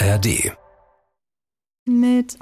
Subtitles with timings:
[0.00, 0.56] ARD.
[1.86, 2.38] Mit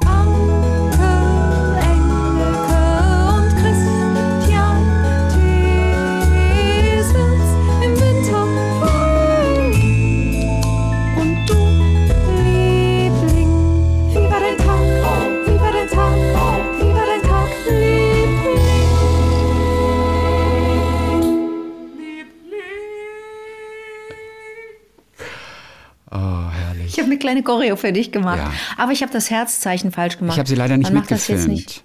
[27.17, 28.39] eine kleine Choreo für dich gemacht.
[28.39, 28.53] Ja.
[28.77, 30.35] Aber ich habe das Herzzeichen falsch gemacht.
[30.35, 31.67] Ich habe sie leider nicht Man macht das jetzt mitgefilmt.
[31.67, 31.85] nicht.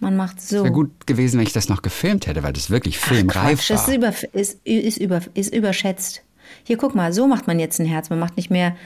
[0.00, 0.64] Man macht so.
[0.64, 3.70] Wäre gut gewesen, wenn ich das noch gefilmt hätte, weil das wirklich Ach, filmreif Quatsch,
[3.70, 3.94] das ist, war.
[3.94, 6.22] über, ist, ist, über, ist überschätzt.
[6.64, 8.10] Hier, guck mal, so macht man jetzt ein Herz.
[8.10, 8.76] Man macht nicht mehr,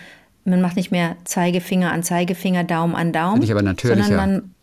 [0.44, 3.32] man macht nicht mehr Zeigefinger an Zeigefinger, Daumen an Daumen.
[3.34, 4.04] Finde ich aber natürlicher.
[4.04, 4.54] Sondern man,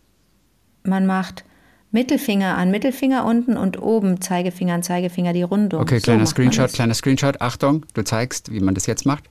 [0.83, 1.43] man macht
[1.91, 5.79] Mittelfinger an Mittelfinger unten und oben Zeigefinger an Zeigefinger die Rundung.
[5.81, 7.39] Okay, So kleiner Screenshot, kleiner Screenshot.
[7.41, 9.25] Achtung, du zeigst, wie man das jetzt macht.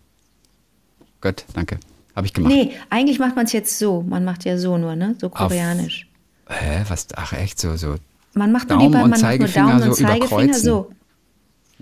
[1.23, 1.79] Gut, danke.
[2.15, 2.53] Habe ich gemacht.
[2.53, 4.03] Nee, eigentlich macht man es jetzt so.
[4.03, 5.15] Man macht ja so nur, ne?
[5.21, 6.07] So koreanisch.
[6.49, 7.07] Hä, was?
[7.17, 7.95] Ach echt, so, so.
[8.35, 10.19] Man macht nur Daumen die beiden, und man macht nur Zeigefinger Daumen und so Zeigefinger
[10.43, 10.63] überkreuzen.
[10.65, 10.91] so.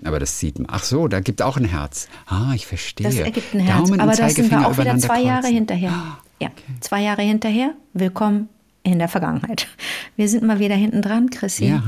[0.03, 0.67] Aber das sieht man.
[0.71, 2.07] Ach so, da gibt auch ein Herz.
[2.27, 3.05] Ah, ich verstehe.
[3.07, 3.89] Das ergibt ein Herz.
[3.89, 5.55] Daumen Aber und da sind Zeigefinger wir auch wieder zwei Jahre kreuzen.
[5.55, 5.93] hinterher.
[6.39, 7.73] Ja, zwei Jahre hinterher.
[7.93, 8.49] Willkommen
[8.83, 9.67] in der Vergangenheit.
[10.15, 11.65] Wir sind mal wieder hinten dran, Chrissy.
[11.67, 11.83] Ja.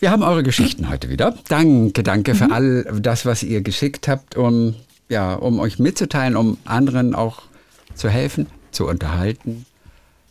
[0.00, 1.34] Wir haben eure Geschichten heute wieder.
[1.48, 2.36] Danke, danke Mhm.
[2.36, 4.74] für all das, was ihr geschickt habt, um,
[5.12, 7.42] ja, um euch mitzuteilen, um anderen auch
[7.94, 9.66] zu helfen, zu unterhalten,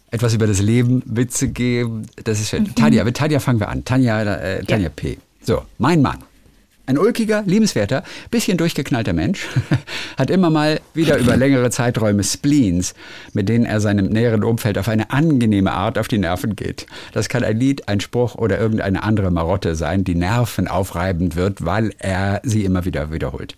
[0.10, 2.08] etwas über das Leben mitzugeben.
[2.24, 2.74] Das ist schön.
[2.76, 3.86] Tanja, mit Tanja fangen wir an.
[3.86, 5.20] Tanja, äh, Tanja P.
[5.44, 6.18] So, mein Mann.
[6.92, 9.48] Ein ulkiger, liebenswerter, bisschen durchgeknallter Mensch,
[10.18, 12.96] hat immer mal wieder über längere Zeiträume Spleens,
[13.32, 16.88] mit denen er seinem näheren Umfeld auf eine angenehme Art auf die Nerven geht.
[17.14, 21.64] Das kann ein Lied, ein Spruch oder irgendeine andere Marotte sein, die Nerven aufreibend wird,
[21.64, 23.56] weil er sie immer wieder wiederholt.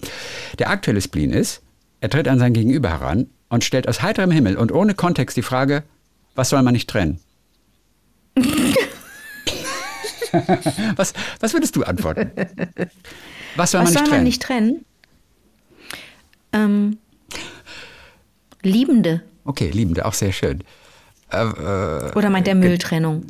[0.60, 1.64] Der aktuelle Spleen ist,
[2.02, 5.42] er tritt an sein Gegenüber heran und stellt aus heiterem Himmel und ohne Kontext die
[5.42, 5.82] Frage,
[6.36, 7.20] was soll man nicht trennen?
[10.96, 12.32] was, was würdest du antworten?
[13.56, 14.24] Was soll Was man nicht soll man trennen?
[14.24, 14.86] nicht trennen?
[16.52, 16.98] Ähm,
[18.62, 19.24] Liebende.
[19.46, 20.64] Okay, Liebende, auch sehr schön.
[21.34, 23.24] Oder meint er Mülltrennung?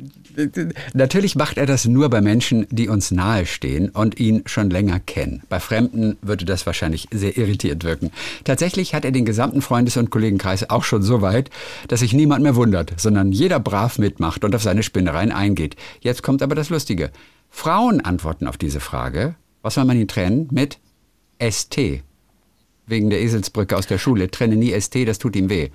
[0.93, 5.43] Natürlich macht er das nur bei Menschen, die uns nahestehen und ihn schon länger kennen.
[5.47, 8.11] Bei Fremden würde das wahrscheinlich sehr irritiert wirken.
[8.43, 11.49] Tatsächlich hat er den gesamten Freundes- und Kollegenkreis auch schon so weit,
[11.87, 15.75] dass sich niemand mehr wundert, sondern jeder brav mitmacht und auf seine Spinnereien eingeht.
[16.01, 17.11] Jetzt kommt aber das Lustige.
[17.49, 20.79] Frauen antworten auf diese Frage, was soll man ihn trennen, mit
[21.39, 22.01] ST.
[22.87, 24.31] Wegen der Eselsbrücke aus der Schule.
[24.31, 25.69] Trenne nie ST, das tut ihm weh.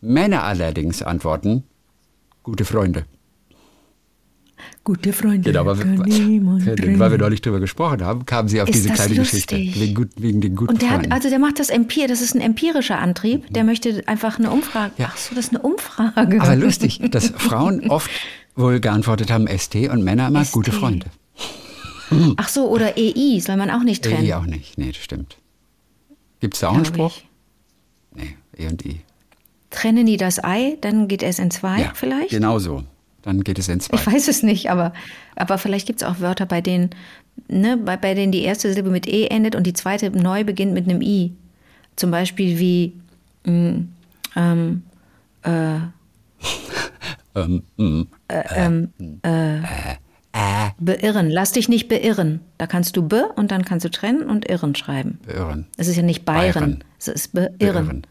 [0.00, 1.64] Männer allerdings antworten,
[2.42, 3.04] gute Freunde.
[4.84, 5.50] Gute Freunde.
[5.52, 9.14] Genau, weil wir, weil wir neulich drüber gesprochen haben, kamen sie auf Ist diese kleine
[9.14, 9.46] lustig?
[9.46, 9.80] Geschichte.
[9.80, 11.12] Wegen, wegen den guten Und der hat, Freunden.
[11.12, 13.52] also der macht das empir, das ist ein empirischer Antrieb.
[13.52, 14.92] Der möchte einfach eine Umfrage.
[14.98, 15.10] Ja.
[15.12, 16.40] Ach so, das ist eine Umfrage.
[16.40, 18.10] Aber lustig, dass Frauen oft
[18.56, 20.52] wohl geantwortet haben ST und Männer immer ST.
[20.52, 21.06] gute Freunde.
[22.36, 24.24] Ach so, oder EI soll man auch nicht trennen.
[24.26, 24.78] EI auch nicht.
[24.78, 25.38] Nee, das stimmt.
[26.40, 27.16] Gibt es da auch Glaub einen Spruch?
[28.16, 28.22] ich.
[28.22, 29.00] Nee, E und I.
[29.72, 32.30] Trennen die das Ei, dann geht es in zwei Ja, vielleicht?
[32.30, 32.84] genau so.
[33.22, 33.96] Dann geht es in zwei.
[33.96, 34.92] Ich weiß es nicht, aber,
[35.36, 36.90] aber vielleicht gibt es auch Wörter, bei denen,
[37.48, 40.72] ne, bei, bei denen die erste Silbe mit E endet und die zweite neu beginnt
[40.74, 41.32] mit einem I.
[41.96, 42.94] Zum Beispiel wie
[43.44, 43.82] mh,
[44.36, 44.82] ähm,
[47.34, 48.02] Ähm, mm,
[50.78, 51.30] beirren.
[51.30, 52.40] Lass dich nicht beirren.
[52.58, 55.18] Da kannst du be und dann kannst du trennen und irren schreiben.
[55.26, 55.66] beirren.
[55.76, 56.84] Es ist ja nicht Bayern, Bayern.
[56.98, 57.56] es ist beirren.
[57.58, 58.06] Beirren.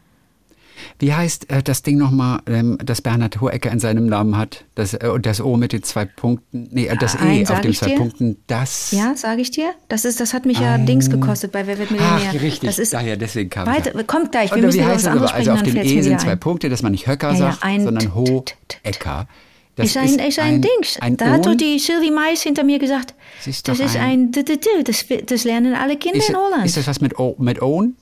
[1.02, 4.64] Wie heißt äh, das Ding nochmal, ähm, das Bernhard Hohecker in seinem Namen hat?
[4.76, 6.68] Das, äh, und das O mit den zwei Punkten.
[6.70, 7.96] Nee, äh, das Ein, E auf den zwei dir?
[7.96, 8.36] Punkten.
[8.46, 8.92] Das.
[8.92, 9.72] Ja, sage ich dir.
[9.88, 12.28] Das, ist, das hat mich ja Dings gekostet bei Wer wird Millionär.
[12.28, 12.60] Ach, richtig.
[12.68, 13.90] Das ist, Daher, deswegen kam weiter.
[14.04, 15.36] Kommt gleich, wir Oder müssen wie heißt anderes aber?
[15.38, 16.38] Also auf dem E sind zwei ein.
[16.40, 19.26] Punkte, dass man nicht Höcker sagt, ein sondern Hohecker.
[19.74, 21.00] Das ist ein, ist ein, Dings.
[21.00, 24.02] Ein da hat doch die Sylvie Mais hinter mir gesagt, Das ist das ist ein-
[24.02, 26.64] ein, d- d- d- das, das lernen alle Kinder in Holland.
[26.66, 27.96] ist das was mit, o, mit Own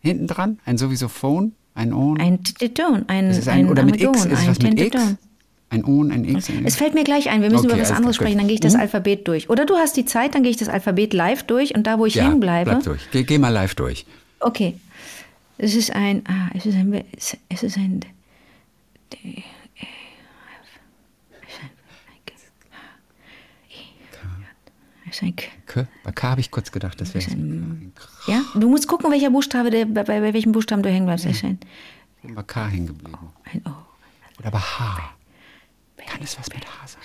[0.00, 0.58] hinten dran?
[0.64, 1.52] Ein sowieso Phone?
[1.76, 2.18] Ein Own?
[2.20, 4.24] ein Titon, ein, ein, ein, oder mit X?
[4.24, 4.96] Ist was mit X?
[5.68, 6.50] Ein Own, ein X?
[6.64, 8.74] Es fällt mir gleich ein, wir müssen über was anderes sprechen, dann gehe ich das
[8.74, 8.80] Mhm.
[8.80, 9.50] Alphabet durch.
[9.50, 12.06] Oder du hast die Zeit, dann gehe ich das Alphabet live durch und da, wo
[12.06, 12.70] ich ja, hängen bleibe.
[12.70, 13.02] bleib durch.
[13.12, 14.06] Geh, geh mal live durch.
[14.40, 14.74] Okay.
[15.58, 18.00] Es ist ein, ah, es ist ein, es ist ein, es ist ein,
[25.10, 25.86] K.
[26.04, 27.24] Bei K habe ich kurz gedacht, das wäre
[28.26, 31.26] ja, du musst gucken, welcher Buchstabe, der, bei, bei welchem Buchstaben du hängen bleibst.
[31.26, 31.58] Es ist ein,
[32.22, 33.18] bei K hängen geblieben.
[33.44, 33.70] ein O.
[34.40, 35.14] Oder bei H.
[36.06, 37.02] Kann es was mit H sein?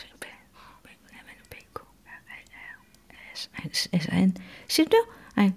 [3.34, 4.34] Es ist ein, es ist ein,
[4.68, 4.98] siehst du?
[5.36, 5.56] Ein,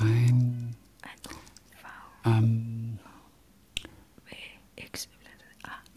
[0.00, 0.74] Ein.
[2.24, 2.87] Ähm,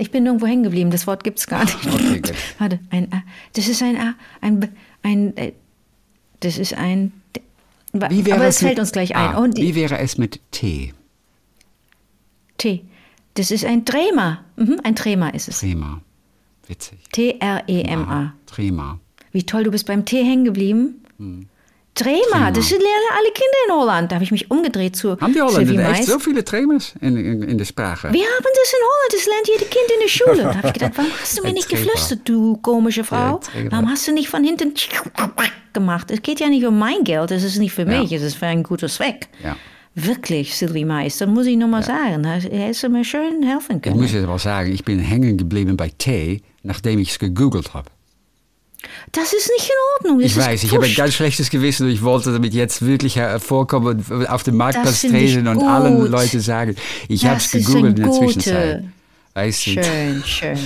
[0.01, 0.89] Ich bin irgendwo hängen geblieben.
[0.89, 1.77] Das Wort gibt's gar nicht.
[1.85, 2.21] Okay.
[2.57, 3.21] Warte, ein A.
[3.53, 4.15] Das ist ein A.
[4.41, 4.67] Ein, B-
[5.03, 5.51] ein, äh,
[6.39, 7.11] das ist ein.
[7.35, 7.41] D-
[8.09, 9.35] Wie wäre Aber es es fällt uns gleich ein.
[9.35, 10.93] Und wie wäre es mit T?
[12.57, 12.83] T.
[13.35, 14.43] Das ist ein Trema.
[14.55, 15.59] Mhm, ein Trema ist es.
[15.59, 16.01] Trema.
[16.67, 16.97] Witzig.
[17.11, 18.33] T-R-E-M-A.
[18.47, 18.99] Trema.
[19.31, 21.03] Wie toll, du bist beim T hängen geblieben.
[21.17, 21.47] Hm.
[21.93, 22.85] Trema, das lernen
[23.17, 24.11] alle Kinder in Holland.
[24.11, 26.05] Da habe ich mich umgedreht zu Haben die Holländer echt Mais.
[26.05, 28.11] so viele Tremas in, in, in der Sprache?
[28.13, 30.43] Wir haben das in Holland, das lernt jede Kind in der Schule.
[30.53, 31.81] Da habe ich gedacht, warum hast du mir nicht Trema.
[31.83, 33.17] geflüstert, du komische Frau?
[33.17, 33.71] Ja, Trema.
[33.73, 34.73] Warum hast du nicht von hinten
[35.73, 36.11] gemacht?
[36.11, 38.17] Es geht ja nicht um mein Geld, es ist nicht für mich, Ja.
[38.17, 39.27] es ist für einen guten Zweck.
[39.43, 39.57] Ja.
[39.93, 42.23] Wirklich, Sylvie Mais, das muss ich nur mal sagen.
[42.23, 43.99] Hättest du mir schön helfen Ich können.
[43.99, 47.89] muss jetzt aber sagen, ich bin hängen geblieben bei T, nachdem ich es gegoogelt habe.
[49.11, 50.19] Das ist nicht in Ordnung.
[50.21, 53.15] Das Ich weiß, ich habe ein ganz schlechtes Gewissen und ich wollte damit jetzt wirklich
[53.17, 56.75] hervorkommen und auf den Marktplatz treten und allen Leuten sagen,
[57.07, 58.11] ich habe es gegoogelt in der.
[58.11, 58.83] Zwischenzeit.
[59.33, 59.71] Weißt du?
[59.83, 60.59] Schön, schön.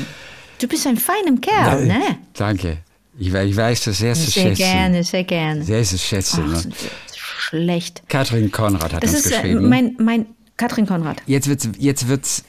[0.60, 2.02] Du bist ein feiner Kerl, ne?
[2.34, 2.78] Danke.
[3.18, 4.56] Ich, ich weiß das sehr zu Sehr schätzen.
[4.58, 5.64] gerne, sehr gerne.
[5.64, 6.44] Sehr zu schätzen.
[6.48, 6.60] Ach, ne?
[6.60, 6.90] sind wir
[7.38, 8.04] schlecht.
[8.10, 9.70] Katrin Konrad hat Das uns ist äh, geschrieben.
[9.70, 10.26] mein, mein
[10.58, 11.22] Katrin Konrad.
[11.26, 12.44] jetzt wird's, jetzt wird's,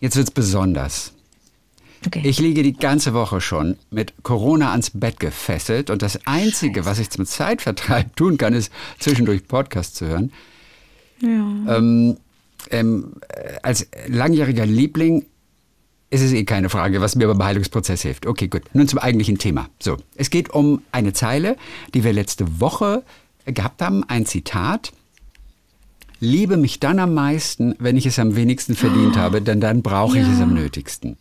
[0.00, 1.13] jetzt wird's besonders.
[2.06, 2.22] Okay.
[2.24, 6.98] Ich liege die ganze Woche schon mit Corona ans Bett gefesselt und das Einzige, was
[6.98, 10.32] ich zum Zeitvertreib tun kann, ist zwischendurch Podcast zu hören.
[11.22, 12.16] Ähm,
[12.70, 15.24] ähm, äh, als langjähriger Liebling
[16.10, 18.26] ist es eh keine Frage, was mir beim Heilungsprozess hilft.
[18.26, 18.62] Okay, gut.
[18.72, 19.68] Nun zum eigentlichen Thema.
[19.80, 21.56] So, es geht um eine Zeile,
[21.92, 23.02] die wir letzte Woche
[23.46, 24.92] gehabt haben, ein Zitat.
[26.20, 30.18] Liebe mich dann am meisten, wenn ich es am wenigsten verdient habe, denn dann brauche
[30.18, 31.16] ich es am nötigsten.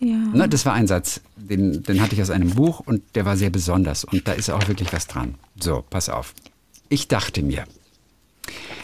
[0.00, 0.16] Ja.
[0.16, 3.36] Ne, das war ein Satz, den, den hatte ich aus einem Buch und der war
[3.36, 5.34] sehr besonders und da ist auch wirklich was dran.
[5.58, 6.34] So, pass auf.
[6.88, 7.64] Ich dachte mir,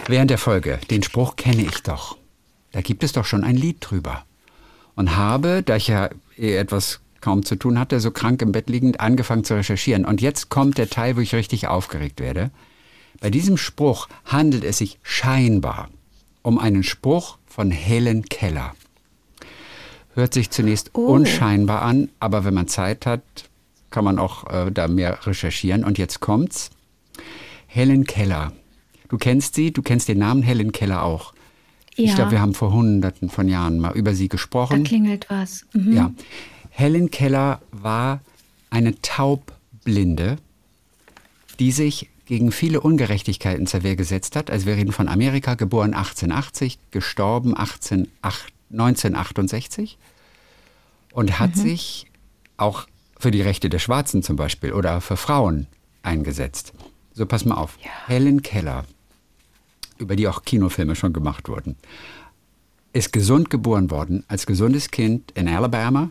[0.06, 2.16] während der Folge, den Spruch kenne ich doch.
[2.72, 4.24] Da gibt es doch schon ein Lied drüber.
[4.96, 8.68] Und habe, da ich ja eh etwas kaum zu tun hatte, so krank im Bett
[8.68, 10.04] liegend, angefangen zu recherchieren.
[10.04, 12.50] Und jetzt kommt der Teil, wo ich richtig aufgeregt werde.
[13.20, 15.88] Bei diesem Spruch handelt es sich scheinbar
[16.42, 18.74] um einen Spruch von Helen Keller.
[20.14, 21.06] Hört sich zunächst Oh.
[21.06, 23.22] unscheinbar an, aber wenn man Zeit hat,
[23.90, 25.84] kann man auch äh, da mehr recherchieren.
[25.84, 26.70] Und jetzt kommt's.
[27.66, 28.52] Helen Keller.
[29.08, 31.34] Du kennst sie, du kennst den Namen Helen Keller auch.
[31.96, 32.14] Ich Ja.
[32.16, 34.84] glaube, wir haben vor hunderten von Jahren mal über sie Da gesprochen.
[34.84, 35.64] klingelt was.
[35.72, 35.92] Mhm.
[35.92, 36.12] Ja.
[36.70, 38.20] Helen Keller war
[38.70, 40.36] eine Taubblinde,
[41.60, 44.50] die sich gegen viele Ungerechtigkeiten zur Wehr gesetzt hat.
[44.50, 49.98] Also wir reden von Amerika, geboren 1880, gestorben 18, ach- 1968
[51.12, 52.06] und hat sich
[52.56, 52.86] auch
[53.18, 55.66] für die Rechte der Schwarzen zum Beispiel oder für Frauen
[56.02, 56.72] eingesetzt.
[57.14, 57.78] So, pass mal auf.
[58.06, 58.84] Helen Keller,
[59.98, 61.76] über die auch Kinofilme schon gemacht wurden,
[62.92, 66.10] ist gesund geboren worden, als gesundes Kind in Alabama.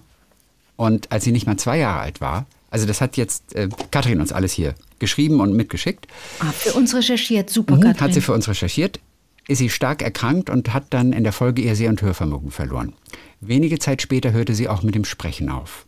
[0.75, 4.19] Und als sie nicht mal zwei Jahre alt war, also das hat jetzt äh, Katrin
[4.19, 6.07] uns alles hier geschrieben und mitgeschickt,
[6.39, 7.49] Ah, für uns recherchiert.
[7.49, 8.01] Super, Mhm, Katrin.
[8.01, 8.99] hat sie für uns recherchiert,
[9.47, 12.93] ist sie stark erkrankt und hat dann in der Folge ihr Seh- und Hörvermögen verloren.
[13.41, 15.85] Wenige Zeit später hörte sie auch mit dem Sprechen auf.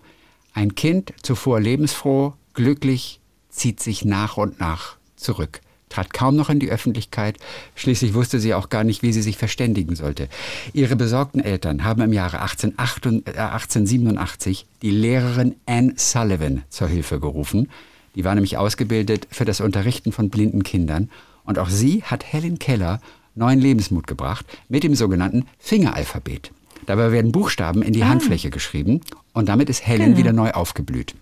[0.54, 3.19] Ein Kind, zuvor lebensfroh, glücklich,
[3.50, 7.38] zieht sich nach und nach zurück, trat kaum noch in die Öffentlichkeit,
[7.75, 10.28] schließlich wusste sie auch gar nicht, wie sie sich verständigen sollte.
[10.74, 17.19] Ihre besorgten Eltern haben im Jahre 1888 äh, 1887 die Lehrerin Anne Sullivan zur Hilfe
[17.19, 17.69] gerufen.
[18.16, 21.09] Die war nämlich ausgebildet für das Unterrichten von blinden Kindern
[21.44, 23.00] und auch sie hat Helen Keller
[23.35, 26.51] neuen Lebensmut gebracht mit dem sogenannten Fingeralphabet.
[26.85, 29.01] Dabei werden Buchstaben in die Handfläche geschrieben
[29.33, 31.15] und damit ist Helen wieder neu aufgeblüht.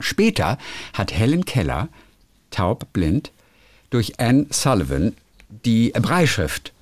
[0.00, 0.58] Später
[0.92, 1.88] hat Helen Keller,
[2.50, 3.30] taub, blind,
[3.90, 5.12] durch Anne Sullivan
[5.64, 6.72] die Breitschrift,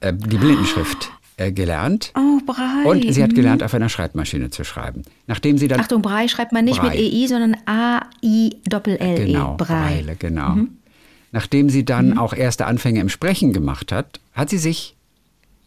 [0.00, 2.12] äh, die Blindenschrift äh, gelernt.
[2.16, 2.84] Oh, Brei.
[2.84, 5.02] Und sie hat gelernt, auf einer Schreibmaschine zu schreiben.
[5.26, 6.90] Nachdem sie dann Achtung, Brei schreibt man nicht Brei.
[6.90, 9.26] mit EI, sondern A-I-Doppel-L-E.
[9.26, 9.56] Genau, E.
[9.56, 9.64] Brei.
[9.64, 10.56] Breile, genau.
[11.32, 14.96] Nachdem sie dann auch erste Anfänge im Sprechen gemacht hat, hat sie sich,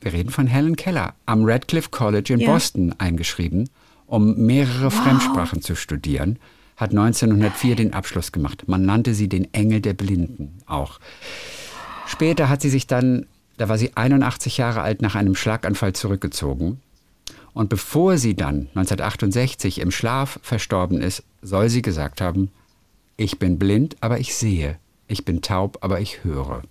[0.01, 2.51] wir reden von Helen Keller, am Radcliffe College in Ja.
[2.51, 3.69] Boston eingeschrieben,
[4.05, 6.37] um mehrere Fremdsprachen zu studieren,
[6.75, 8.65] hat 1904 den Abschluss gemacht.
[8.67, 10.99] Man nannte sie den Engel der Blinden auch.
[12.07, 13.25] Später hat sie sich dann,
[13.57, 16.81] da war sie 81 Jahre alt, nach einem Schlaganfall zurückgezogen.
[17.53, 22.51] Und bevor sie dann 1968 im Schlaf verstorben ist, soll sie gesagt haben,
[23.15, 24.77] ich bin blind, aber ich sehe.
[25.07, 26.63] Ich bin taub, aber ich höre.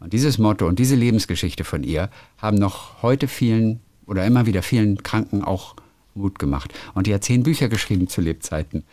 [0.00, 4.62] Und dieses Motto und diese Lebensgeschichte von ihr haben noch heute vielen oder immer wieder
[4.62, 5.76] vielen Kranken auch
[6.14, 6.72] Mut gemacht.
[6.94, 8.84] Und die hat zehn Bücher geschrieben zu Lebzeiten.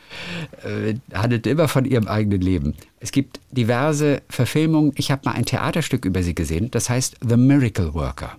[0.64, 2.76] Äh, handelt immer von ihrem eigenen Leben.
[3.00, 4.94] Es gibt diverse Verfilmungen.
[4.96, 8.38] Ich habe mal ein Theaterstück über sie gesehen, das heißt The Miracle Worker.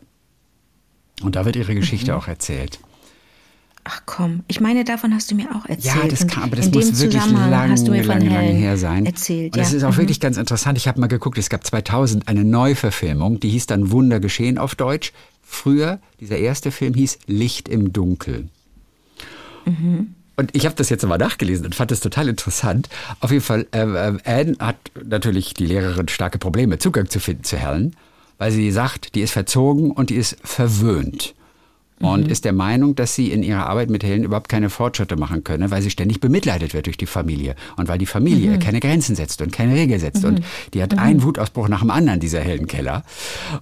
[1.22, 2.80] Und da wird ihre Geschichte auch erzählt.
[3.84, 5.96] Ach komm, ich meine, davon hast du mir auch erzählt.
[6.04, 8.56] Ja, das kann, aber das muss wirklich lange, hast du mir von lange, lange Helen
[8.56, 9.06] her sein.
[9.06, 9.54] erzählt.
[9.54, 9.78] Und das ja.
[9.78, 9.96] ist auch Mhm.
[9.96, 10.78] wirklich ganz interessant.
[10.78, 14.76] Ich habe mal geguckt, es gab 2000 eine Neuverfilmung, die hieß dann Wunder geschehen auf
[14.76, 15.12] Deutsch.
[15.42, 18.48] Früher, dieser erste Film hieß Licht im Dunkel.
[19.64, 22.88] Und ich habe das jetzt nochmal nachgelesen und fand das total interessant.
[23.20, 27.44] Auf jeden Fall, äh, äh, Anne hat natürlich die Lehrerin starke Probleme, Zugang zu finden
[27.44, 27.94] zu Helen,
[28.38, 31.34] weil sie sagt, die ist verzogen und die ist verwöhnt.
[32.02, 35.44] Und ist der Meinung, dass sie in ihrer Arbeit mit Helen überhaupt keine Fortschritte machen
[35.44, 37.54] könne, weil sie ständig bemitleidet wird durch die Familie.
[37.76, 40.24] Und weil die Familie keine Grenzen setzt und keine Regeln setzt.
[40.24, 40.42] Und
[40.74, 43.04] die hat einen Wutausbruch nach dem anderen, dieser Helen Keller.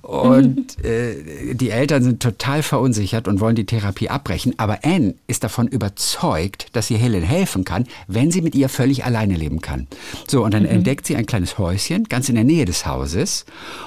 [0.02, 4.54] Und äh, die Eltern sind total verunsichert und wollen die Therapie abbrechen.
[4.56, 9.04] Aber Anne ist davon überzeugt, dass sie Helen helfen kann, wenn sie mit ihr völlig
[9.04, 9.87] alleine leben kann.
[10.26, 13.44] So, und dann entdeckt sie ein kleines Häuschen ganz in der Nähe des Hauses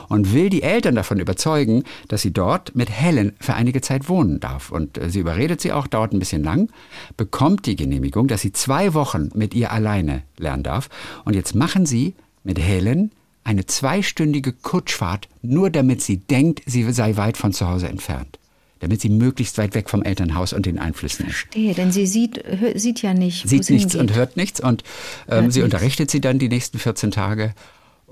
[0.09, 4.39] und will die Eltern davon überzeugen, dass sie dort mit Helen für einige Zeit wohnen
[4.43, 4.71] darf.
[4.71, 6.69] Und äh, sie überredet sie auch, dauert ein bisschen lang,
[7.17, 10.89] bekommt die Genehmigung, dass sie zwei Wochen mit ihr alleine lernen darf.
[11.25, 13.11] Und jetzt machen sie mit Helen
[13.45, 18.39] eine zweistündige Kutschfahrt, nur damit sie denkt, sie sei weit von zu Hause entfernt.
[18.79, 21.35] Damit sie möglichst weit weg vom Elternhaus und den Einflüssen ist.
[21.35, 24.11] Verstehe, denn sie sieht, hö- sieht ja nicht, Sieht nichts hingeht.
[24.11, 24.59] und hört nichts.
[24.59, 24.83] Und
[25.29, 25.73] ähm, Hört sie nichts.
[25.73, 27.53] unterrichtet sie dann die nächsten 14 Tage.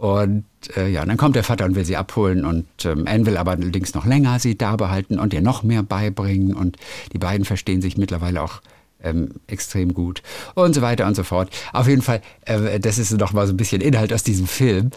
[0.01, 2.43] Und äh, ja, dann kommt der Vater und will sie abholen.
[2.43, 5.83] Und ähm, Anne will aber allerdings noch länger sie da behalten und ihr noch mehr
[5.83, 6.55] beibringen.
[6.55, 6.77] Und
[7.13, 8.61] die beiden verstehen sich mittlerweile auch
[9.03, 10.23] ähm, extrem gut
[10.55, 11.51] und so weiter und so fort.
[11.71, 14.89] Auf jeden Fall, äh, das ist noch mal so ein bisschen Inhalt aus diesem Film.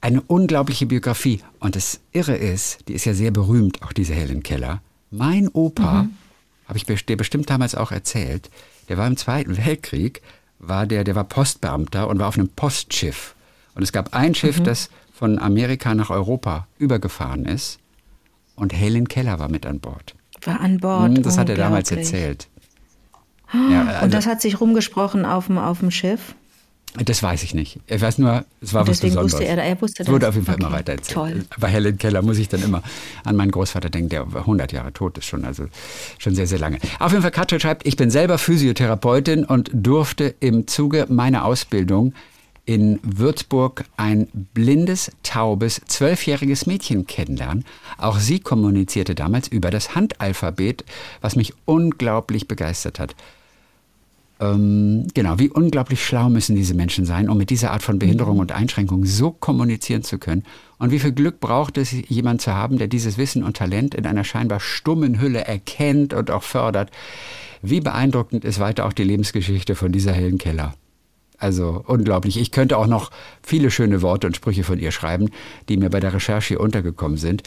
[0.00, 1.42] Eine unglaubliche Biografie.
[1.60, 4.82] Und das Irre ist, die ist ja sehr berühmt, auch diese Helen Keller.
[5.12, 6.08] Mein Opa,
[6.66, 8.50] habe ich dir bestimmt damals auch erzählt,
[8.88, 10.22] der war im Zweiten Weltkrieg,
[10.58, 13.36] war der, der war Postbeamter und war auf einem Postschiff.
[13.74, 17.78] Und es gab ein Schiff, das von Amerika nach Europa übergefahren ist.
[18.56, 20.14] Und Helen Keller war mit an Bord.
[20.44, 21.16] War an Bord.
[21.16, 22.48] Hm, Das hat er damals erzählt.
[23.52, 26.34] Ja, also, Und das hat sich rumgesprochen auf dem, auf dem Schiff.
[27.04, 27.80] das weiß ich nicht.
[27.88, 29.32] Ich weiß nur, es war was Deswegen Besonderes.
[29.32, 30.28] wusste er, er wusste es wurde das.
[30.30, 31.14] auf jeden Fall Okay, immer weiter erzählt.
[31.14, 31.44] toll.
[31.58, 32.82] Bei Helen Keller muss ich dann immer
[33.24, 35.66] an meinen Großvater denken, der 100 Jahre tot ist schon, also
[36.18, 36.78] schon sehr, sehr lange.
[37.00, 42.14] Auf jeden Fall, Katja schreibt, ich bin selber Physiotherapeutin und durfte im Zuge meiner Ausbildung
[42.70, 47.64] in Würzburg ein blindes, taubes, zwölfjähriges Mädchen kennenlernen.
[47.98, 50.84] Auch sie kommunizierte damals über das Handalphabet,
[51.20, 53.16] was mich unglaublich begeistert hat.
[54.38, 58.38] Ähm, genau, wie unglaublich schlau müssen diese Menschen sein, um mit dieser Art von Behinderung
[58.38, 60.44] und Einschränkung so kommunizieren zu können.
[60.78, 64.06] Und wie viel Glück braucht es, jemand zu haben, der dieses Wissen und Talent in
[64.06, 66.92] einer scheinbar stummen Hülle erkennt und auch fördert.
[67.62, 70.72] Wie beeindruckend ist weiter auch die Lebensgeschichte von dieser Helen Keller.
[71.40, 72.38] Also unglaublich.
[72.38, 73.10] Ich könnte auch noch
[73.42, 75.30] viele schöne Worte und Sprüche von ihr schreiben,
[75.68, 77.42] die mir bei der Recherche hier untergekommen sind.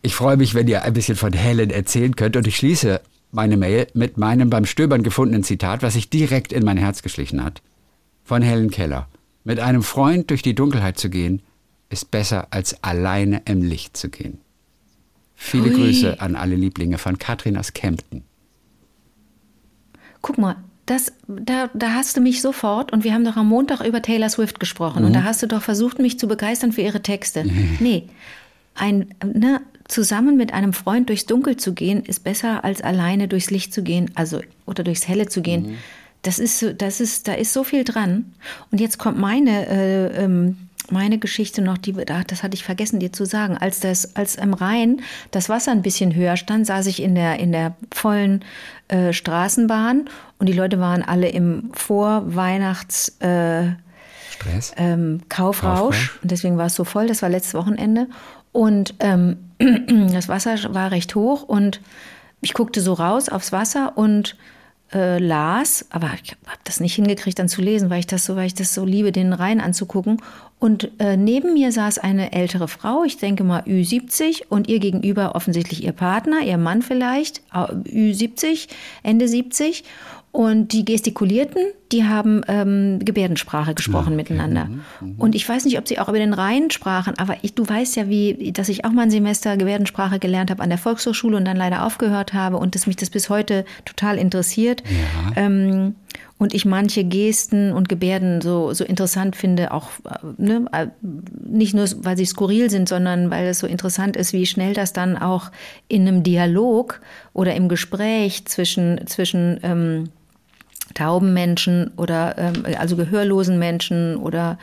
[0.00, 3.58] Ich freue mich, wenn ihr ein bisschen von Helen erzählen könnt und ich schließe meine
[3.58, 7.60] Mail mit meinem beim Stöbern gefundenen Zitat, was sich direkt in mein Herz geschlichen hat.
[8.24, 9.08] Von Helen Keller.
[9.44, 11.42] Mit einem Freund durch die Dunkelheit zu gehen,
[11.90, 14.38] ist besser als alleine im Licht zu gehen.
[15.34, 15.74] Viele Hui.
[15.74, 18.24] Grüße an alle Lieblinge von Katrin aus Kempten.
[20.22, 23.80] Guck mal, das, da, da hast du mich sofort, und wir haben doch am Montag
[23.84, 27.02] über Taylor Swift gesprochen, und da hast du doch versucht, mich zu begeistern für ihre
[27.02, 27.44] Texte.
[27.80, 28.04] Nee,
[28.74, 33.50] ein, ne, zusammen mit einem Freund durchs Dunkel zu gehen, ist besser als alleine durchs
[33.50, 35.76] Licht zu gehen, also oder durchs Helle zu gehen.
[36.22, 38.32] Das ist, so- das ist, da ist so viel dran.
[38.72, 40.56] Und jetzt kommt meine, äh, ähm,
[40.90, 43.56] meine Geschichte noch, die, das hatte ich vergessen dir zu sagen.
[43.56, 45.00] Als das, als im Rhein
[45.30, 48.44] das Wasser ein bisschen höher stand, saß ich in der, in der vollen
[48.88, 53.72] äh, Straßenbahn und die Leute waren alle im Vorweihnachts, äh,
[54.30, 54.72] Stress?
[54.76, 55.76] ähm, Kaufrausch.
[55.78, 56.18] Kaufrausch.
[56.22, 57.06] Und deswegen war es so voll.
[57.06, 58.08] Das war letztes Wochenende.
[58.52, 59.36] Und ähm,
[60.12, 61.80] das Wasser war recht hoch und
[62.40, 64.36] ich guckte so raus aufs Wasser und
[64.94, 68.36] äh, las, aber ich habe das nicht hingekriegt, dann zu lesen, weil ich das so,
[68.36, 70.22] weil ich das so liebe, den Rhein anzugucken.
[70.58, 75.34] Und äh, neben mir saß eine ältere Frau, ich denke mal Ü70, und ihr gegenüber
[75.34, 78.68] offensichtlich ihr Partner, ihr Mann vielleicht, au- Ü70,
[79.02, 79.84] Ende 70.
[80.36, 81.62] Und die gestikulierten,
[81.92, 84.68] die haben ähm, Gebärdensprache gesprochen miteinander.
[85.16, 87.96] Und ich weiß nicht, ob sie auch über den Rhein sprachen, aber ich, du weißt
[87.96, 91.46] ja, wie, dass ich auch mal ein Semester Gebärdensprache gelernt habe an der Volkshochschule und
[91.46, 94.82] dann leider aufgehört habe und dass mich das bis heute total interessiert.
[95.36, 95.94] Ähm,
[96.36, 100.88] und ich manche Gesten und Gebärden so, so interessant finde, auch äh, ne, äh,
[101.48, 104.92] nicht nur, weil sie skurril sind, sondern weil es so interessant ist, wie schnell das
[104.92, 105.50] dann auch
[105.88, 107.00] in einem Dialog
[107.32, 110.10] oder im Gespräch zwischen, zwischen ähm,
[110.96, 114.58] tauben Menschen oder ähm, also gehörlosen Menschen oder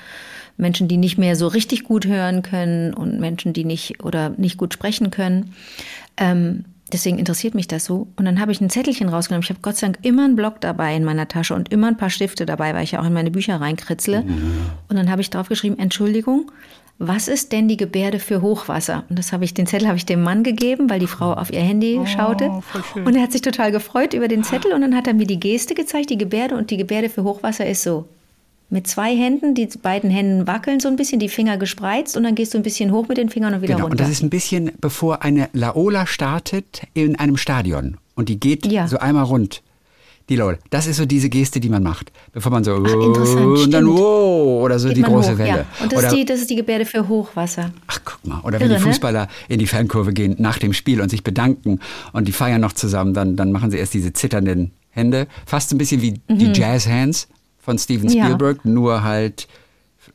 [0.58, 4.58] Menschen, die nicht mehr so richtig gut hören können und Menschen, die nicht oder nicht
[4.58, 5.54] gut sprechen können.
[6.18, 8.08] Ähm, deswegen interessiert mich das so.
[8.18, 9.44] Und dann habe ich ein Zettelchen rausgenommen.
[9.44, 11.98] Ich habe Gott sei Dank immer einen Block dabei in meiner Tasche und immer ein
[11.98, 14.24] paar Stifte dabei, weil ich ja auch in meine Bücher reinkritzle.
[14.90, 16.52] Und dann habe ich drauf geschrieben, Entschuldigung,
[17.00, 19.04] was ist denn die Gebärde für Hochwasser?
[19.10, 21.52] Und das habe ich, den Zettel habe ich dem Mann gegeben, weil die Frau auf
[21.52, 22.50] ihr Handy schaute.
[23.04, 25.40] Und er hat sich total gefreut über den Zettel und dann hat er mir die
[25.40, 26.56] Geste gezeigt, die Gebärde.
[26.56, 28.06] Und die Gebärde für Hochwasser ist so.
[28.70, 32.34] Mit zwei Händen, die beiden Händen wackeln so ein bisschen, die Finger gespreizt und dann
[32.34, 34.04] gehst du ein bisschen hoch mit den Fingern und wieder Genau, und runter.
[34.06, 38.88] das ist ein bisschen, bevor eine Laola startet in einem Stadion und die geht Ja.
[38.88, 39.62] so einmal rund.
[40.30, 40.58] Die Laola.
[40.70, 44.64] Das ist so diese Geste, die man macht, bevor man so interessant, und dann wow,
[44.64, 45.50] oder so Geht die große hoch, Welle.
[45.50, 45.66] Ja.
[45.82, 47.72] Und das oder, ist, die, das ist die Gebärde für Hochwasser.
[47.88, 48.92] ach guck mal, oder wenn Irre, die ne?
[48.92, 51.80] Fußballer in die Fankurve gehen nach dem Spiel und sich bedanken
[52.14, 55.78] und die feiern noch zusammen, dann, dann machen sie erst diese zitternden Hände, fast ein
[55.78, 57.28] bisschen wie die Jazz Hands
[57.60, 58.14] von Steven Mhm.
[58.16, 58.24] Ja.
[58.26, 59.48] Spielberg, nur halt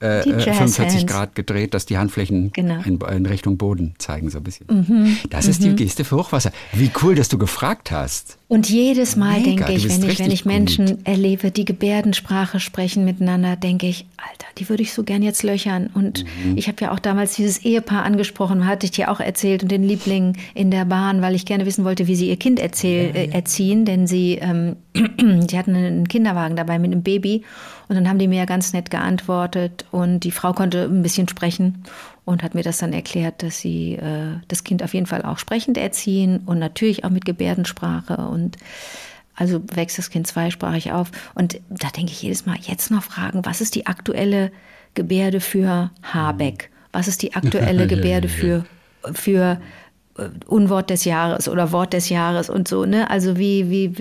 [0.00, 1.12] äh, Die äh, Jazz 45 Hands.
[1.12, 2.76] Grad gedreht, dass die Handflächen Genau.
[2.76, 2.98] Mhm.
[3.06, 5.18] in, in Richtung Boden zeigen, so ein bisschen.
[5.28, 6.50] Das ist die Geste für Hochwasser.
[6.72, 8.37] Wie cool, dass du gefragt hast.
[8.50, 10.98] Und jedes Mal Mega, denke ich, wenn ich, wenn ich Menschen gut.
[11.06, 15.90] erlebe, die Gebärdensprache sprechen miteinander, denke ich, Alter, die würde ich so gern jetzt löchern.
[15.92, 16.56] Und Mhm.
[16.56, 19.82] ich habe ja auch damals dieses Ehepaar angesprochen, hatte ich dir auch erzählt, und den
[19.82, 23.28] Liebling in der Bahn, weil ich gerne wissen wollte, wie sie ihr Kind erzähl, Äh,
[23.32, 27.42] erziehen, denn sie, ähm, die hatten einen Kinderwagen dabei mit einem Baby.
[27.90, 31.28] Und dann haben die mir ja ganz nett geantwortet und die Frau konnte ein bisschen
[31.28, 31.84] sprechen
[32.28, 35.38] und hat mir das dann erklärt, dass sie äh, das Kind auf jeden Fall auch
[35.38, 38.58] sprechend erziehen und natürlich auch mit Gebärdensprache und
[39.34, 41.10] also wächst das Kind zweisprachig auf.
[41.34, 44.52] Und da denke ich jedes Mal, jetzt noch fragen, was ist die aktuelle
[44.92, 46.70] Gebärde für Habeck?
[46.92, 48.66] Was ist die aktuelle Gebärde für,
[49.14, 49.58] für
[50.18, 53.08] äh, Unwort des Jahres oder Wort des Jahres und so, ne?
[53.08, 53.94] Also wie, wie,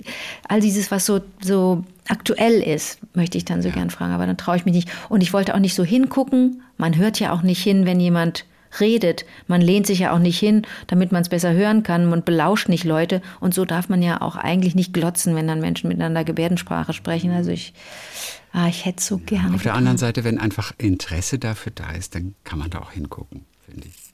[0.50, 4.38] all dieses, was so, so aktuell ist, möchte ich dann so gern fragen, aber dann
[4.38, 4.90] traue ich mich nicht.
[5.10, 6.64] Und ich wollte auch nicht so hingucken.
[6.78, 8.46] Man hört ja auch nicht hin, wenn jemand
[8.80, 9.26] redet.
[9.48, 12.70] Man lehnt sich ja auch nicht hin, damit man es besser hören kann und belauscht
[12.70, 13.22] nicht Leute.
[13.40, 17.32] Und so darf man ja auch eigentlich nicht glotzen, wenn dann Menschen miteinander Gebärdensprache sprechen.
[17.32, 17.74] Also ich,
[18.52, 19.56] ah, ich hätte so gerne.
[19.56, 22.92] Auf der anderen Seite, wenn einfach Interesse dafür da ist, dann kann man da auch
[22.92, 24.07] hingucken, finde ich.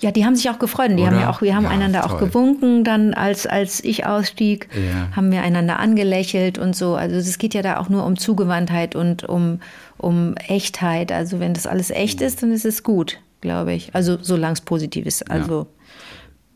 [0.00, 2.04] Ja, die haben sich auch gefreut und die haben ja auch, wir haben Ja, einander
[2.06, 2.28] auch toll.
[2.28, 5.14] gewunken, dann als, als ich ausstieg, Ja.
[5.14, 6.96] haben wir einander angelächelt und so.
[6.96, 9.60] Also es geht ja da auch nur um Zugewandtheit und um,
[9.96, 11.12] um Echtheit.
[11.12, 13.94] Also wenn das alles echt ist, dann ist es gut, glaube ich.
[13.94, 15.30] Also solange es positiv ist.
[15.30, 15.66] Also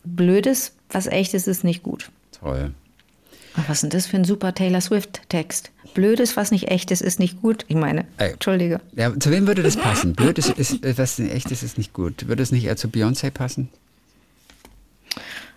[0.05, 2.11] Blödes, was echt ist, ist nicht gut.
[2.41, 2.73] Toll.
[3.69, 5.71] Was ist denn das für ein super Taylor Swift-Text?
[5.95, 7.65] Blödes, was nicht echt ist, ist nicht gut.
[7.69, 8.33] Ich meine, Ey.
[8.33, 8.81] Entschuldige.
[8.95, 10.15] Ja, zu wem würde das passen?
[10.15, 12.29] Blöd ist, äh, was nicht echt ist, ist nicht gut.
[12.29, 13.69] Würde es nicht eher zu Beyoncé passen?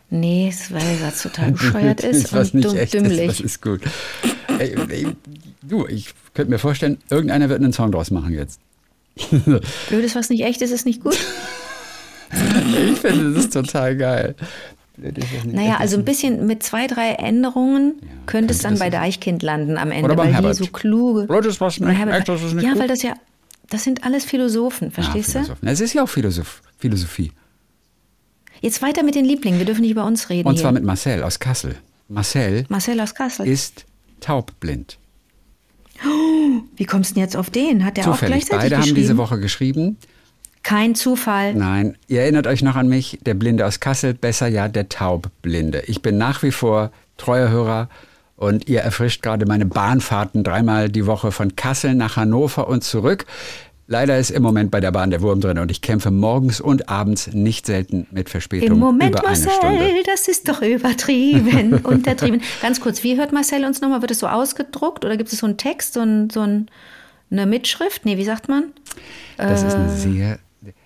[0.09, 3.19] Nee, weil Satz total bescheuert ist was und dumm, echt dümmlich.
[3.19, 3.81] ist, das ist gut.
[4.59, 5.07] Ey, ey,
[5.61, 8.59] du, ich könnte mir vorstellen, irgendeiner wird einen Song draus machen jetzt.
[9.89, 11.17] Blödes, was nicht echt ist, ist nicht gut.
[12.91, 14.33] Ich finde das ist total geil.
[14.95, 17.95] Blöd ist, was nicht Naja, also ein bisschen mit zwei, drei Änderungen
[18.27, 18.89] könnte es dann das bei.
[18.89, 20.59] Deichkind landen am Ende, Oder weil Herbert.
[20.59, 21.21] die so kluge.
[21.47, 22.79] Ist, was Oder nicht Herbert- das ist nicht ja, gut.
[22.81, 23.13] weil das ja,
[23.69, 25.39] das sind alles Philosophen, Ja, verstehst du?
[25.39, 25.67] Philosophen.
[25.67, 27.31] Es ist ja auch Philosoph Philosophie.
[28.61, 30.61] Jetzt weiter mit den Lieblingen, wir dürfen nicht über uns reden Und hier.
[30.61, 31.75] zwar mit Marcel aus Kassel.
[32.07, 33.47] Marcel Marcel aus Kassel.
[33.47, 33.85] ist
[34.19, 34.97] taubblind.
[36.75, 37.83] Wie kommst du denn jetzt auf den?
[37.85, 38.45] Hat der auch Zufällig.
[38.47, 39.97] gleichzeitig Beide haben diese Woche geschrieben.
[40.63, 41.53] Kein Zufall.
[41.53, 45.83] Nein, ihr erinnert euch noch an mich, der Blinde aus Kassel, besser ja der Taubblinde.
[45.87, 47.89] Ich bin nach wie vor treuer Hörer
[48.37, 53.25] und ihr erfrischt gerade meine Bahnfahrten dreimal die Woche von Kassel nach Hannover und zurück.
[53.87, 56.87] Leider ist im Moment bei der Bahn der Wurm drin und ich kämpfe morgens und
[56.87, 60.03] abends nicht selten mit Verspätung Im Moment, über eine Marcel, Stunde.
[60.05, 62.41] das ist doch übertrieben, untertrieben.
[62.61, 64.01] Ganz kurz, wie hört Marcel uns nochmal?
[64.01, 66.67] Wird es so ausgedruckt oder gibt es so einen Text, so, ein, so ein,
[67.29, 68.05] eine Mitschrift?
[68.05, 68.71] Nee, wie sagt man?
[69.37, 70.39] Das ist eine sehr.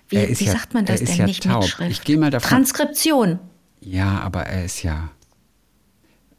[0.08, 1.62] Wie, wie ja, sagt man das denn ja nicht taub.
[1.62, 1.90] Mitschrift?
[1.90, 2.48] Ich gehe mal davon.
[2.48, 3.38] Transkription.
[3.80, 5.10] ja, aber er ist ja.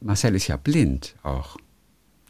[0.02, 1.58] Marcel ist ja blind auch.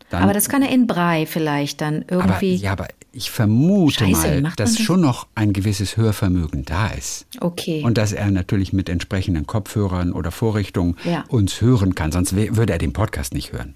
[0.10, 2.56] Dann, Aber das kann er in Brei vielleicht dann aber, irgendwie.
[2.56, 4.80] ja, aber ich vermute Scheiße, mal, dass das?
[4.84, 7.28] schon noch ein gewisses Hörvermögen da ist.
[7.40, 7.84] Okay.
[7.86, 11.26] Und dass er natürlich mit entsprechenden Kopfhörern oder Vorrichtungen Ja.
[11.28, 13.76] uns hören kann, sonst würde er den Podcast nicht hören.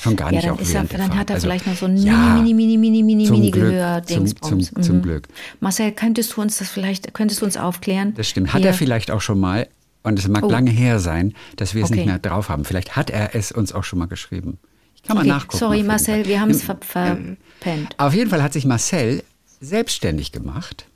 [0.00, 1.86] Schon gar ja, nicht dann, auch ist er, dann hat er Also, vielleicht noch so
[1.86, 5.02] ein ja, mini, mini, mini, mini, mini Glück, Gehör zum, zum, zum Mhm.
[5.02, 5.28] Glück.
[5.60, 8.14] Marcel, könntest du uns das vielleicht, könntest du uns aufklären?
[8.14, 8.52] Das stimmt.
[8.52, 8.70] Hat Hier.
[8.70, 9.68] er vielleicht auch schon mal,
[10.02, 10.50] und es mag Oh.
[10.50, 12.00] lange her sein, dass wir es Okay.
[12.00, 12.64] nicht mehr drauf haben.
[12.64, 14.58] Vielleicht hat er es uns auch schon mal geschrieben.
[14.96, 15.58] Ich kann Okay, mal nachgucken.
[15.58, 17.94] sorry, auf Marcel, wir haben es ver verpennt.
[17.98, 19.22] Auf jeden Fall hat sich Marcel
[19.60, 20.86] selbstständig gemacht.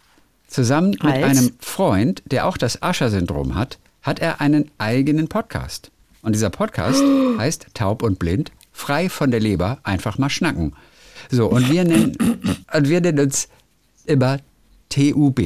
[0.49, 1.39] Zusammen mit Als?
[1.39, 5.91] einem Freund, der auch das Ascher-Syndrom hat, hat er einen eigenen Podcast.
[6.23, 7.03] Und dieser Podcast
[7.39, 10.75] heißt Taub und Blind, frei von der Leber, einfach mal schnacken.
[11.31, 12.17] So, und wir nennen,
[12.73, 13.49] und wir nennen uns
[14.05, 14.39] immer
[14.91, 15.41] TUB.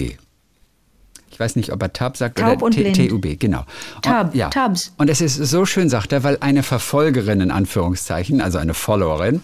[1.39, 2.93] weiß nicht, ob er Tab sagt Taub oder.
[2.93, 3.65] TUB, genau.
[4.03, 4.51] Tab, und, ja.
[4.51, 4.93] Tabs.
[4.99, 9.43] Und es ist so schön, sagt er, weil eine Verfolgerin in Anführungszeichen, also eine Followerin,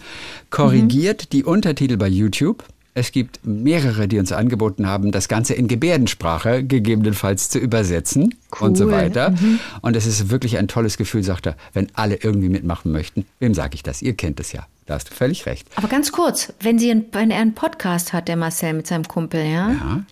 [0.49, 2.63] korrigiert die Untertitel bei YouTube.
[2.99, 8.75] Es gibt mehrere, die uns angeboten haben, das Ganze in Gebärdensprache gegebenenfalls zu übersetzen und
[8.75, 8.91] so Cool.
[8.91, 9.35] weiter.
[9.81, 13.27] Und es ist wirklich ein tolles Gefühl, sagt er, wenn alle irgendwie mitmachen möchten.
[13.39, 14.01] Wem sage ich das?
[14.01, 14.65] Ihr kennt es ja.
[14.87, 15.67] Da hast du völlig recht.
[15.75, 19.41] Aber ganz kurz, wenn, Sie, wenn er einen Podcast hat, der Marcel mit seinem Kumpel,
[19.45, 20.03] ja, Ja,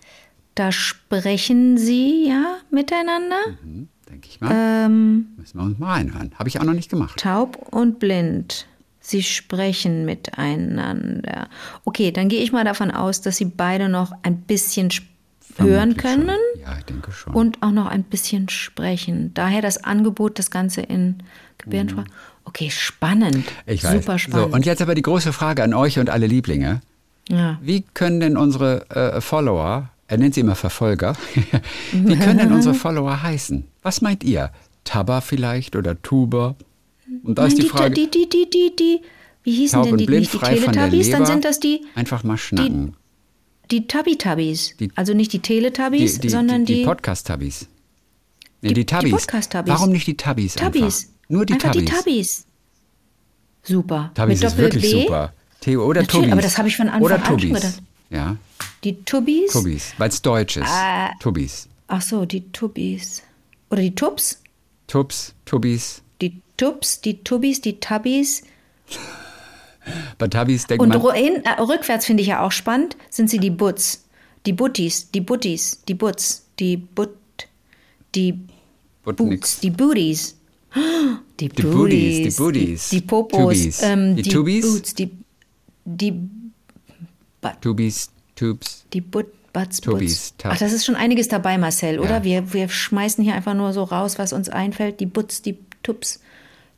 [0.54, 3.40] da sprechen Sie ja miteinander,
[4.08, 4.52] denke ich mal.
[4.54, 6.30] ähm, Müssen wir uns mal reinhören.
[6.38, 7.18] Habe ich auch noch nicht gemacht.
[7.18, 8.66] taub und blind.
[9.06, 11.48] Sie sprechen miteinander.
[11.84, 14.88] Okay, dann gehe ich mal davon aus, dass Sie beide noch ein bisschen
[15.58, 16.60] hören können Schon.
[16.60, 17.32] Ja, ich denke schon.
[17.32, 19.32] und auch noch ein bisschen sprechen.
[19.34, 21.22] Daher das Angebot, das Ganze in
[21.58, 22.08] Gebärdensprache.
[22.44, 23.36] Okay, spannend.
[23.36, 23.42] Mhm.
[23.66, 23.92] ich weiß.
[23.92, 24.50] Super spannend.
[24.50, 26.80] So, und jetzt aber die große Frage an euch und alle Lieblinge.
[27.28, 27.58] ja.
[27.62, 31.14] Wie können denn unsere äh, Follower, er nennt sie immer Verfolger,
[31.92, 33.64] wie können denn unsere Follower heißen?
[33.82, 34.50] Was meint ihr?
[34.82, 36.56] Tabba vielleicht oder Tuba?
[37.22, 39.00] Und da Nein, ist die die, Frage, die, die, die, die, die,
[39.44, 41.10] wie hießen denn die, nicht die Teletubbies?
[41.10, 42.94] Dann sind das die, Einfach mal schnacken.
[43.70, 44.76] die Tubby-Tubbies.
[44.78, 46.84] Die- Also nicht die Teletubbies, Die, die, sondern die, die.
[46.84, 46.84] Nee,
[48.62, 49.10] Die- die die Tabbies.
[49.12, 49.72] Podcast-Tabbies.
[49.72, 50.82] Warum nicht die Tabbies Tubbies.
[50.82, 51.08] einfach?
[51.28, 51.84] Nur die Einfach Tabbies.
[51.90, 52.46] die Tubbies.
[53.62, 54.10] Super.
[54.14, 55.32] Tabbies Mit ist wirklich super.
[55.60, 56.32] Theo oder Natürlich, Tubbies.
[56.32, 57.54] aber das habe ich von Anfang oder an schon Tubbies.
[57.54, 57.82] gedacht.
[58.10, 58.36] Ja,
[58.84, 59.52] Die Tubbies.
[59.52, 60.66] Tubbies, weil es deutsch ist.
[60.68, 61.10] Ah.
[61.18, 61.68] Tubbies.
[61.88, 63.22] Ach so, die Tubbies.
[63.70, 64.40] Oder die Tubs.
[64.86, 66.02] Tubs, Tubbies.
[66.56, 68.42] Tubs, die Tubbies, die Tubbies.
[70.18, 73.38] Bei Tabbies denkt Und man, hin, äh, rückwärts finde ich ja auch spannend, sind sie
[73.38, 74.04] die Butts.
[74.46, 77.10] Die Buttis, die Buttis, die Butts, die Butt,
[78.14, 78.38] die
[79.04, 80.36] Boots, die Booties.
[81.40, 82.88] Die, Die Booties, die Booties.
[82.88, 83.82] Die, die Popos, Tubis.
[83.82, 84.72] ähm, Die die, Tubis?
[84.72, 85.10] Boots, die,
[85.84, 86.12] die,
[87.42, 88.84] Butt, Tubis, Tubes.
[88.92, 90.44] die Butt, Butts, Tubis, Butts.
[90.54, 92.18] Ach, das ist schon einiges dabei, Marcel, oder?
[92.18, 92.24] Ja.
[92.24, 94.98] Wir, wir schmeißen hier einfach nur so raus, was uns einfällt.
[95.00, 96.20] Die Butts, die Tubs,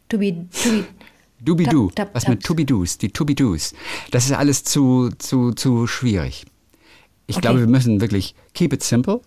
[0.09, 0.47] Tubi,
[1.45, 1.67] Tubi.
[1.95, 2.43] Tap, Was mit.
[2.43, 2.99] Tubidus?
[2.99, 3.75] Die Tubidus.
[4.11, 6.45] Das ist alles zu, zu, zu schwierig.
[7.27, 7.43] Ich Okay.
[7.43, 9.21] glaube, wir müssen wirklich keep it simple.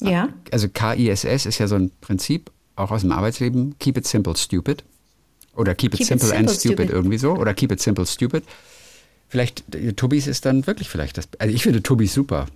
[0.00, 3.78] Ja, Also KISS ist ja so ein Prinzip, auch aus dem Arbeitsleben.
[3.78, 4.84] Keep it simple, stupid.
[5.54, 6.90] Oder keep it Keep it simple, and simple, stupid, stupid.
[6.94, 7.32] irgendwie so.
[7.34, 8.44] Oder keep it simple, stupid.
[9.28, 11.28] Vielleicht, äh, Tubis ist dann wirklich vielleicht das.
[11.38, 12.46] Also ich finde Tubis super.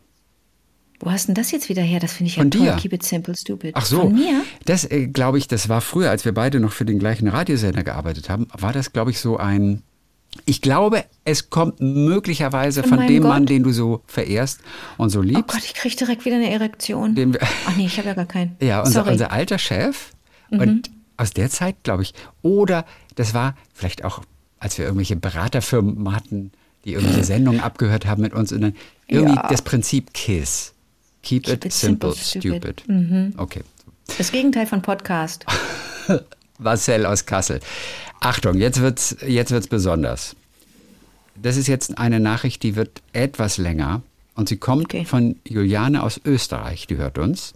[1.01, 1.99] Wo hast denn das jetzt wieder her?
[2.01, 2.61] Das finde ich ja Von toll.
[2.67, 2.77] dir.
[2.77, 3.73] Keep it simple, stupid.
[3.75, 4.03] Ach so.
[4.03, 4.43] Von mir?
[4.67, 7.83] Das äh, glaube ich, das war früher, als wir beide noch für den gleichen Radiosender
[7.83, 9.83] gearbeitet haben, war das, glaube ich, so ein.
[10.47, 13.49] Ich glaube, es kommt möglicherweise Von von, dem Mann, Gott?
[13.49, 14.61] den du so verehrst
[14.97, 15.49] und so Oh liebst.
[15.49, 17.17] Gott, ich kriege direkt wieder eine Erektion.
[17.17, 18.57] Den wir- Ach nee, ich habe ja gar keinen.
[18.61, 19.07] Ja, unser, Sorry.
[19.07, 19.13] Mhm.
[19.15, 20.11] unser alter Chef.
[20.51, 22.15] Und aus der Zeit, glaube ich.
[22.43, 22.85] Oder
[23.17, 24.23] das war vielleicht auch,
[24.61, 26.53] als wir irgendwelche Beraterfirmen hatten,
[26.85, 28.53] die irgendwelche Sendungen abgehört haben mit uns.
[28.53, 28.75] Und dann
[29.09, 29.49] irgendwie Ja.
[29.49, 30.75] das Prinzip KISS.
[31.23, 32.81] Keep, it, it simple, simple, stupid.
[32.83, 33.35] stupid.
[33.39, 33.63] Okay.
[34.19, 35.45] Das Gegenteil von Podcast.
[36.59, 37.61] Marcel aus Kassel.
[38.21, 40.37] Achtung, jetzt wird's, jetzt wird's besonders.
[41.41, 44.03] Das ist jetzt eine Nachricht, die wird etwas länger
[44.35, 45.05] und sie kommt Okay.
[45.05, 47.55] von Juliane aus Österreich, die hört uns.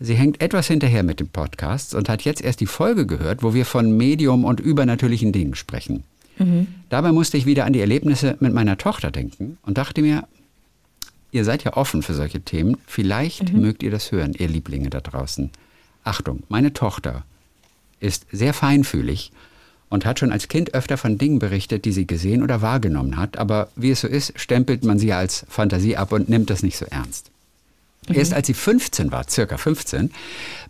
[0.00, 3.54] Sie hängt etwas hinterher mit dem Podcast und hat jetzt erst die Folge gehört, wo
[3.54, 6.04] wir von Medium und übernatürlichen Dingen sprechen.
[6.88, 10.26] Dabei musste ich wieder an die Erlebnisse mit meiner Tochter denken und dachte mir,
[11.34, 15.00] ihr seid ja offen für solche Themen, vielleicht mögt ihr das hören, ihr Lieblinge da
[15.00, 15.50] draußen.
[16.04, 17.24] Achtung, meine Tochter
[17.98, 19.32] ist sehr feinfühlig
[19.88, 23.36] und hat schon als Kind öfter von Dingen berichtet, die sie gesehen oder wahrgenommen hat.
[23.36, 26.76] Aber wie es so ist, stempelt man sie als Fantasie ab und nimmt das nicht
[26.76, 27.30] so ernst.
[28.06, 30.12] Erst als sie 15 war, circa 15,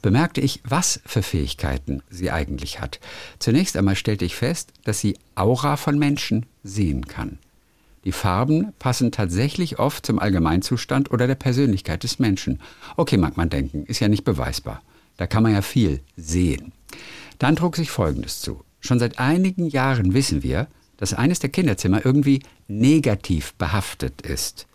[0.03, 3.01] bemerkte ich, was für Fähigkeiten sie eigentlich hat.
[3.39, 7.39] Zunächst einmal stellte ich fest, dass sie Aura von Menschen sehen kann.
[8.05, 12.61] Die Farben passen tatsächlich oft zum Allgemeinzustand oder der Persönlichkeit des Menschen.
[12.97, 14.83] Okay, mag man denken, ist ja nicht beweisbar.
[15.17, 16.73] Da kann man ja viel sehen.
[17.39, 18.63] Dann trug sich Folgendes zu.
[18.81, 24.67] Schon seit einigen Jahren wissen wir, dass eines der Kinderzimmer irgendwie negativ behaftet ist.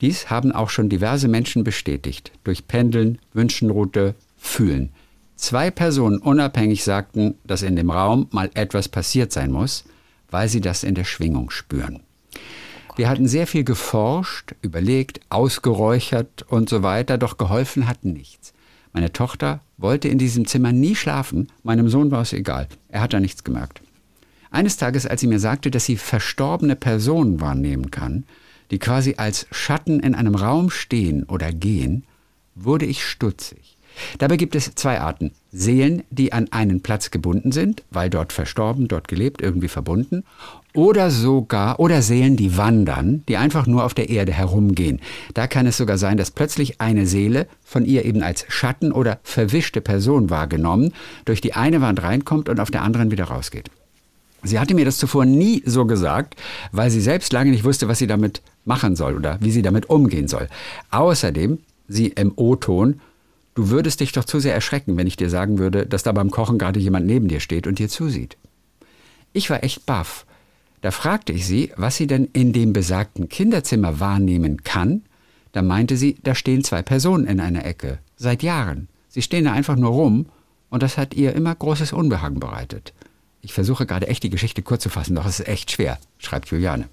[0.00, 4.90] Dies haben auch schon diverse Menschen bestätigt, durch Pendeln, Wünschenroute, Fühlen.
[5.34, 9.84] Zwei Personen unabhängig sagten, dass in dem Raum mal etwas passiert sein muss,
[10.30, 12.00] weil sie das in der Schwingung spüren.
[12.96, 18.52] Wir hatten sehr viel geforscht, überlegt, ausgeräuchert und so weiter, doch geholfen hat nichts.
[18.92, 23.12] Meine Tochter wollte in diesem Zimmer nie schlafen, meinem Sohn war es egal, er hat
[23.12, 23.82] da nichts gemerkt.
[24.50, 28.24] Eines Tages, als sie mir sagte, dass sie verstorbene Personen wahrnehmen kann,
[28.70, 32.04] die quasi als Schatten in einem Raum stehen oder gehen,
[32.54, 33.77] wurde ich stutzig.
[34.18, 35.32] Dabei gibt es zwei Arten.
[35.50, 40.24] Seelen, die an einen Platz gebunden sind, weil dort verstorben, dort gelebt, irgendwie verbunden.
[40.74, 45.00] Oder sogar, oder Seelen, die wandern, die einfach nur auf der Erde herumgehen.
[45.34, 49.18] Da kann es sogar sein, dass plötzlich eine Seele, von ihr eben als Schatten oder
[49.22, 50.92] verwischte Person wahrgenommen,
[51.24, 53.70] durch die eine Wand reinkommt und auf der anderen wieder rausgeht.
[54.42, 56.36] Sie hatte mir das zuvor nie so gesagt,
[56.70, 59.90] weil sie selbst lange nicht wusste, was sie damit machen soll oder wie sie damit
[59.90, 60.48] umgehen soll.
[60.90, 61.58] Außerdem,
[61.88, 63.00] sie im O-Ton,
[63.58, 66.30] du würdest dich doch zu sehr erschrecken, wenn ich dir sagen würde, dass da beim
[66.30, 68.36] Kochen gerade jemand neben dir steht und dir zusieht.
[69.32, 70.26] Ich war echt baff.
[70.80, 75.02] Da fragte ich sie, was sie denn in dem besagten Kinderzimmer wahrnehmen kann.
[75.50, 77.98] Da meinte sie, da stehen zwei Personen in einer Ecke.
[78.16, 78.86] Seit Jahren.
[79.08, 80.26] Sie stehen da einfach nur rum
[80.70, 82.94] und das hat ihr immer großes Unbehagen bereitet.
[83.40, 86.48] Ich versuche gerade echt die Geschichte kurz zu fassen, doch es ist echt schwer, schreibt
[86.50, 86.88] Juliane.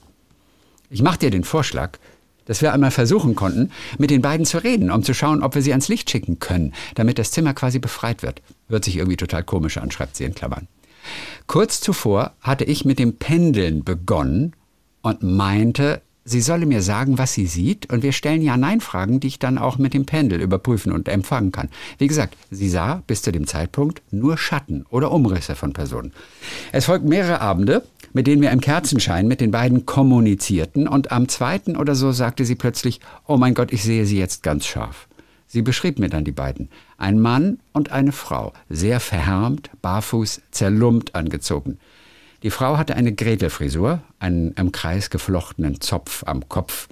[0.89, 1.99] Ich mache dir den Vorschlag,
[2.45, 5.62] dass wir einmal versuchen konnten, mit den beiden zu reden, um zu schauen, ob wir
[5.62, 8.41] sie ans Licht schicken können, damit das Zimmer quasi befreit wird.
[8.69, 10.67] Hört sich irgendwie total komisch an, schreibt sie in Klammern.
[11.47, 14.53] Kurz zuvor hatte ich mit dem Pendeln begonnen
[15.01, 19.39] und meinte, sie solle mir sagen, was sie sieht, und wir stellen Ja-Nein-Fragen, die ich
[19.39, 21.69] dann auch mit dem Pendel überprüfen und empfangen kann.
[21.99, 26.12] Wie gesagt, sie sah bis zu dem Zeitpunkt nur Schatten oder Umrisse von Personen.
[26.71, 27.84] Es folgten mehrere Abende,
[28.15, 32.45] mit denen wir im Kerzenschein mit den beiden kommunizierten, und am zweiten oder so sagte
[32.45, 35.10] sie plötzlich, oh mein Gott, ich sehe sie jetzt ganz scharf.
[35.47, 36.69] Sie beschrieb mir dann die beiden.
[36.97, 41.78] Ein Mann und eine Frau, sehr verhärmt, barfuß, zerlumpt angezogen.
[42.41, 46.88] Die Frau hatte eine Gretelfrisur, einen im Kreis geflochtenen Zopf am Kopf,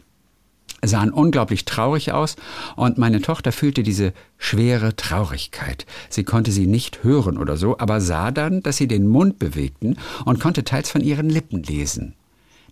[0.88, 2.36] sahen unglaublich traurig aus
[2.76, 5.86] und meine Tochter fühlte diese schwere Traurigkeit.
[6.10, 9.98] Sie konnte sie nicht hören oder so, aber sah dann, dass sie den Mund bewegten
[10.26, 12.16] und konnte teils von ihren Lippen lesen.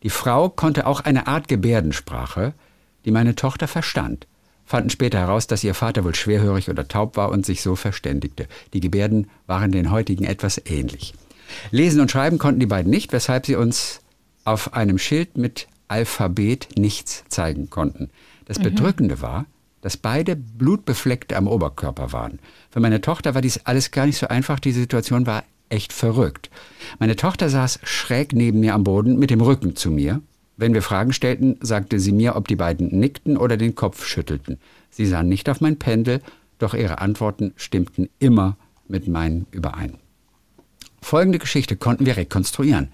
[0.04, 2.54] Die Frau konnte auch eine Art Gebärdensprache,
[3.06, 4.28] die meine Tochter verstand,
[4.66, 8.48] fanden später heraus, dass ihr Vater wohl schwerhörig oder taub war und sich so verständigte.
[8.74, 11.14] Die Gebärden waren den heutigen etwas ähnlich.
[11.72, 14.02] Lesen und schreiben konnten die beiden nicht, weshalb sie uns
[14.44, 18.10] auf einem Schild mit Alphabet nichts zeigen konnten.
[18.46, 18.64] Das mhm.
[18.64, 19.46] Bedrückende war,
[19.82, 22.40] dass beide blutbefleckt am Oberkörper waren.
[22.70, 24.60] Für meine Tochter war dies alles gar nicht so einfach.
[24.60, 26.50] Die Situation war echt verrückt.
[27.00, 30.22] Meine Tochter saß schräg neben mir am Boden mit dem Rücken zu mir.
[30.58, 34.60] Wenn wir Fragen stellten, sagte sie mir, ob die beiden nickten oder den Kopf schüttelten.
[34.92, 36.22] Sie sahen nicht auf mein Pendel,
[36.60, 40.01] doch ihre Antworten stimmten immer mit meinen überein.
[41.02, 42.90] Folgende Geschichte konnten wir rekonstruieren.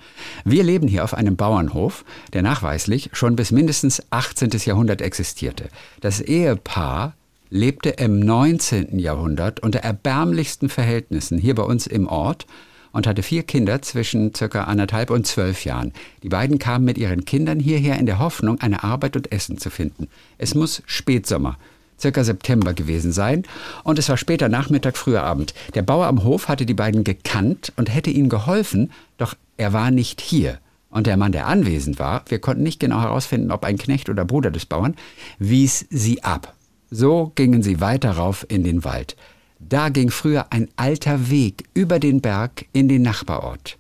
[0.46, 4.50] Wir leben hier auf einem Bauernhof, der nachweislich schon bis mindestens 18.
[4.66, 5.70] Jahrhundert existierte.
[6.02, 7.14] Das Ehepaar
[7.50, 8.98] lebte im 19.
[8.98, 12.46] Jahrhundert unter erbärmlichsten Verhältnissen hier bei uns im Ort
[12.92, 15.94] und hatte vier Kinder zwischen circa anderthalb und zwölf Jahren.
[16.24, 19.70] Die beiden kamen mit ihren Kindern hierher in der Hoffnung, eine Arbeit und Essen zu
[19.70, 20.08] finden.
[20.38, 21.58] Es muss Spätsommer
[22.00, 23.44] circa September gewesen sein,
[23.84, 25.54] und es war später Nachmittag, früher Abend.
[25.74, 29.92] Der Bauer am Hof hatte die beiden gekannt und hätte ihnen geholfen, doch er war
[29.92, 30.60] nicht hier.
[30.90, 34.26] Und der Mann, der anwesend war, wir konnten nicht genau herausfinden, ob ein Knecht oder
[34.26, 34.96] Bruder des Bauern,
[35.38, 36.54] wies sie ab.
[36.90, 39.18] So gingen sie weiter rauf in den Wald.
[39.60, 43.78] Da ging früher ein alter Weg über den Berg in den Nachbarort.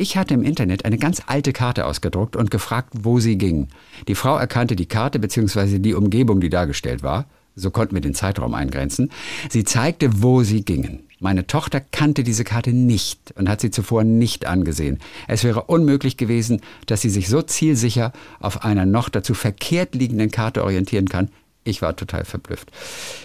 [0.00, 3.66] Ich hatte im Internet eine ganz alte Karte ausgedruckt und gefragt, wo sie ging.
[4.06, 5.80] Die Frau erkannte die Karte bzw.
[5.80, 7.26] die Umgebung, die dargestellt war.
[7.56, 9.10] So konnten wir den Zeitraum eingrenzen.
[9.50, 11.00] Sie zeigte, wo sie gingen.
[11.18, 15.00] Meine Tochter kannte diese Karte nicht und hat sie zuvor nicht angesehen.
[15.26, 20.30] Es wäre unmöglich gewesen, dass sie sich so zielsicher auf einer noch dazu verkehrt liegenden
[20.30, 21.28] Karte orientieren kann,
[21.68, 22.70] ich war total verblüfft.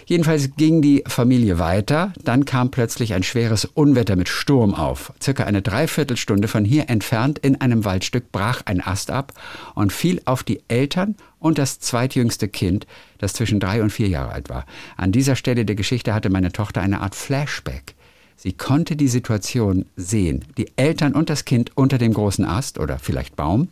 [0.06, 2.14] Jedenfalls ging die Familie weiter.
[2.24, 5.14] Dann kam plötzlich ein schweres Unwetter mit Sturm auf.
[5.22, 9.34] Circa eine Dreiviertelstunde von hier entfernt in einem Waldstück brach ein Ast ab
[9.76, 14.32] und fiel auf die Eltern und das zweitjüngste Kind, das zwischen drei und vier Jahre
[14.32, 14.66] alt war.
[14.98, 17.96] An dieser Stelle der Geschichte hatte meine Tochter eine Art Flashback.
[18.36, 20.44] Sie konnte die Situation sehen.
[20.58, 23.70] Die Eltern und das Kind unter dem großen Ast oder vielleicht Baum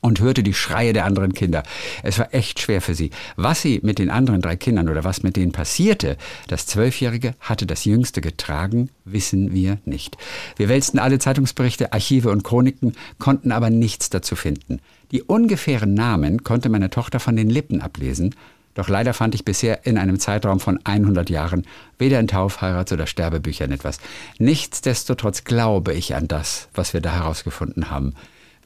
[0.00, 1.62] und hörte die Schreie der anderen Kinder.
[2.02, 3.10] Es war echt schwer für sie.
[3.36, 6.16] Was sie mit den anderen drei Kindern oder was mit denen passierte,
[6.48, 10.16] das Zwölfjährige hatte das Jüngste getragen, wissen wir nicht.
[10.56, 14.80] Wir wälzten alle Zeitungsberichte, Archive und Chroniken, konnten aber nichts dazu finden.
[15.12, 18.34] Die ungefähren Namen konnte meine Tochter von den Lippen ablesen,
[18.76, 21.66] doch leider fand ich bisher in einem Zeitraum von 100 Jahren
[21.98, 23.98] weder in Tauf-, Heirats- oder Sterbebüchern etwas.
[24.38, 28.14] Nichtsdestotrotz glaube ich an das, was wir da herausgefunden haben.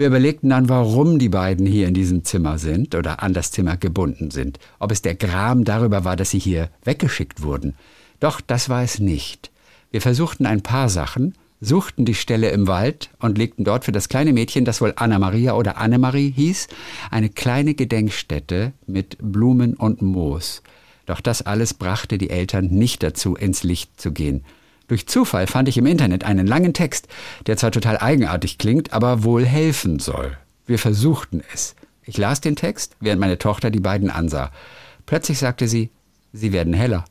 [0.00, 3.76] Wir überlegten dann, warum die beiden hier in diesem Zimmer sind oder an das Zimmer
[3.76, 4.58] gebunden sind.
[4.78, 7.74] Ob es der Gram darüber war, dass sie hier weggeschickt wurden.
[8.18, 9.50] Doch das war es nicht.
[9.90, 14.08] Wir versuchten ein paar Sachen, suchten die Stelle im Wald und legten dort für das
[14.08, 16.68] kleine Mädchen, das wohl Anna Maria oder Annemarie hieß,
[17.10, 20.62] eine kleine Gedenkstätte mit Blumen und Moos.
[21.04, 24.44] Doch das alles brachte die Eltern nicht dazu, ins Licht zu gehen.
[24.90, 27.06] Durch Zufall fand ich im Internet einen langen Text,
[27.46, 30.36] der zwar total eigenartig klingt, aber wohl helfen soll.
[30.66, 31.76] Wir versuchten es.
[32.02, 34.50] Ich las den Text, während meine Tochter die beiden ansah.
[35.06, 35.90] Plötzlich sagte sie,
[36.32, 37.04] sie werden heller.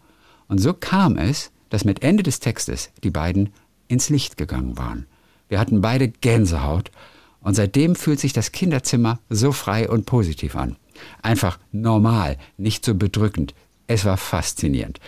[0.49, 3.53] Und so kam es, dass mit Ende des Textes die beiden
[3.87, 5.05] ins Licht gegangen waren.
[5.47, 6.91] Wir hatten beide Gänsehaut
[7.39, 10.75] und seitdem fühlt sich das Kinderzimmer so frei und positiv an.
[11.21, 13.53] Einfach normal, nicht so bedrückend.
[13.87, 14.99] Es war faszinierend.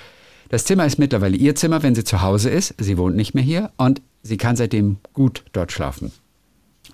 [0.52, 2.76] Das Zimmer ist mittlerweile ihr Zimmer, wenn sie zu Hause ist.
[2.78, 6.12] Sie wohnt nicht mehr hier und sie kann seitdem gut dort schlafen.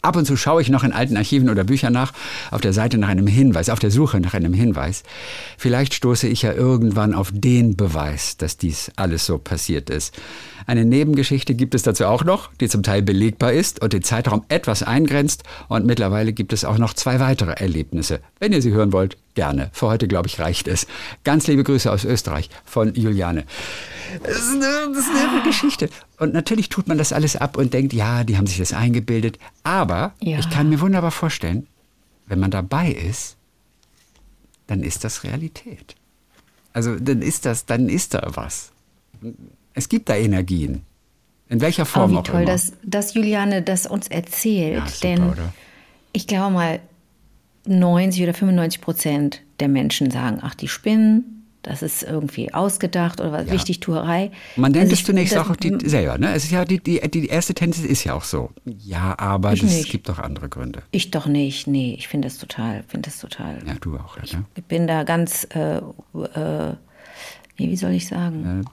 [0.04, 2.14] Ab und zu schaue ich noch in alten Archiven oder Büchern nach,
[2.52, 5.02] auf der Seite nach einem Hinweis, auf der Suche nach einem Hinweis.
[5.58, 10.14] Vielleicht stoße ich ja irgendwann auf den Beweis, dass dies alles so passiert ist.
[10.68, 14.44] Eine Nebengeschichte gibt es dazu auch noch, die zum Teil belegbar ist und den Zeitraum
[14.50, 15.46] etwas eingrenzt.
[15.68, 18.20] Und mittlerweile gibt es auch noch zwei weitere Erlebnisse.
[18.40, 19.70] Wenn ihr sie hören wollt, gerne.
[19.72, 20.88] Für heute, glaube ich, reicht es.
[21.24, 23.46] Ganz liebe Grüße aus Österreich von Juliane.
[24.24, 25.90] Das ist, eine, das ist eine Geschichte.
[26.20, 29.38] Und natürlich tut man das alles ab und denkt, ja, die haben sich das eingebildet.
[29.64, 30.40] Aber Ja.
[30.40, 31.68] ich kann mir wunderbar vorstellen,
[32.26, 33.38] wenn man dabei ist,
[34.66, 35.96] dann ist das Realität.
[36.74, 38.72] Also dann ist das, dann ist da was.
[39.74, 40.82] Es gibt da Energien.
[41.50, 42.52] In welcher Aber Form wie auch toll, immer.
[42.52, 44.80] dass, dass Juliane das uns erzählt.
[44.80, 45.54] Ja, super, denn oder?
[46.12, 46.80] ich glaube mal,
[47.68, 53.32] 90 oder 95 Prozent der Menschen sagen, ach, die spinnen, das ist irgendwie ausgedacht oder
[53.34, 53.54] was, Ja.
[53.54, 54.32] Wichtigtuerei.
[54.56, 56.18] Man denkt Also es zunächst das- auch die, selber.
[56.18, 56.34] Ne?
[56.34, 58.52] Es ist ja die, die, die erste Tendenz ist ja auch so.
[58.66, 60.84] Ja, aber es gibt doch andere Gründe.
[60.92, 63.58] Ich doch nicht, nee, ich finde das total, finde das total.
[63.68, 64.16] Ja, du auch.
[64.18, 64.46] Ja, ne?
[64.56, 65.82] Ich bin da ganz, äh, äh,
[67.58, 68.64] nee, wie soll ich sagen?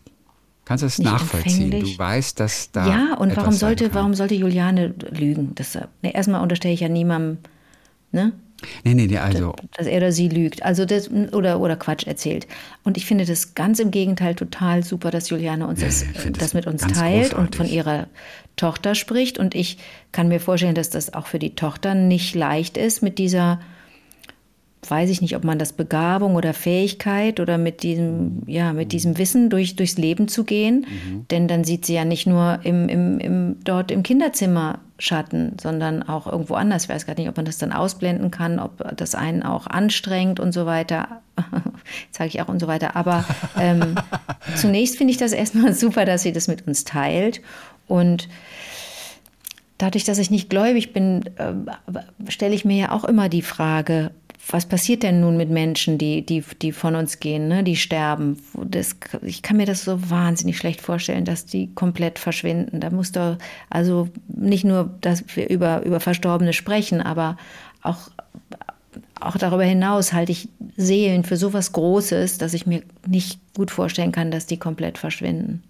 [0.66, 1.70] Kannst du es nachvollziehen?
[1.72, 2.87] Du weißt, dass da.
[2.87, 5.52] ja, und warum sollte, warum sollte Juliane lügen?
[5.57, 7.38] Das, ne, erstmal unterstelle ich ja niemandem,
[8.12, 8.33] ne?
[8.85, 9.55] Nee, nee, nee, also.
[9.77, 12.46] dass er oder sie lügt, also das, oder, oder Quatsch erzählt.
[12.83, 16.55] Und ich finde das ganz im Gegenteil total super, dass Juliane uns finde das das
[16.55, 17.57] mit uns teilt und großartig.
[17.57, 18.07] von ihrer
[18.57, 19.38] Tochter spricht.
[19.38, 19.79] Und ich
[20.12, 23.61] kann mir vorstellen, dass das auch für die Tochter nicht leicht ist, mit dieser,
[24.90, 29.18] weiß ich nicht, ob man das Begabung oder Fähigkeit oder mit diesem, ja, mit diesem
[29.18, 30.87] Wissen durch, durchs Leben zu gehen.
[31.31, 36.05] Denn dann sieht sie ja nicht nur im, im, im, dort im Kinderzimmer Schatten, sondern
[36.05, 36.85] auch irgendwo anders.
[36.85, 40.38] Ich weiß gar nicht, ob man das dann ausblenden kann, ob das einen auch anstrengt
[40.38, 41.20] und so weiter.
[42.12, 42.94] Sage ich auch und so weiter.
[42.94, 43.25] Aber
[43.59, 43.97] ähm,
[44.57, 47.42] zunächst finde ich das erstmal super, dass sie das mit uns teilt.
[47.88, 48.29] Und
[49.79, 51.68] dadurch, dass ich nicht gläubig bin, ähm,
[52.29, 54.12] stelle ich mir ja auch immer die Frage,
[54.48, 57.64] was passiert denn nun mit Menschen, die, die, die von uns gehen, ne?
[57.64, 58.38] die sterben?
[58.54, 62.80] Das, ich kann mir das so wahnsinnig schlecht vorstellen, dass die komplett verschwinden.
[62.80, 63.38] Da muss doch,
[63.70, 67.37] also nicht nur, dass wir über, über Verstorbene sprechen, aber
[67.83, 68.11] auch,
[69.20, 73.70] auch darüber hinaus halte ich Seelen für so was Großes, dass ich mir nicht gut
[73.70, 75.62] vorstellen kann, dass die komplett verschwinden.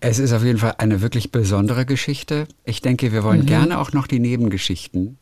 [0.00, 2.48] Es ist auf jeden Fall eine wirklich besondere Geschichte.
[2.64, 3.24] Ich denke, wir Mhm.
[3.24, 5.18] wollen gerne auch noch die Nebengeschichten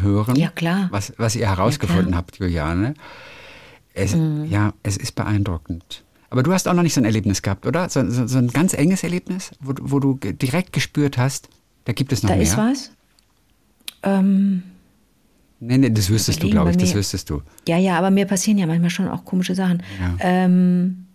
[0.00, 0.36] hören.
[0.36, 0.88] Ja, klar.
[0.90, 2.94] Was, was ihr herausgefunden Ja, habt, Juliane.
[3.94, 4.44] Es, Mhm.
[4.50, 6.04] Ja, es ist beeindruckend.
[6.28, 7.88] Aber du hast auch noch nicht so ein Erlebnis gehabt, oder?
[7.88, 11.48] So, so, so ein ganz enges Erlebnis, wo, du- wo du direkt gespürt hast,
[11.84, 12.42] da gibt es noch Da mehr.
[12.44, 12.90] ist was?
[14.02, 14.62] Ähm,
[15.58, 17.40] Nee, nee, das wüsstest du, glaube ich, das wüsstest du.
[17.66, 19.82] Ja, ja, aber mir passieren ja manchmal schon auch komische Sachen.
[19.98, 20.14] Ja.
[20.20, 21.05] Ähm,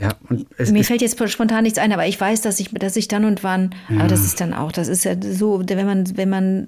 [0.00, 0.14] Ja,
[0.70, 3.44] mir fällt jetzt spontan nichts ein, aber ich weiß, dass ich, dass ich dann und
[3.44, 6.66] wann, aber das ist dann auch, das ist ja so, wenn man, wenn man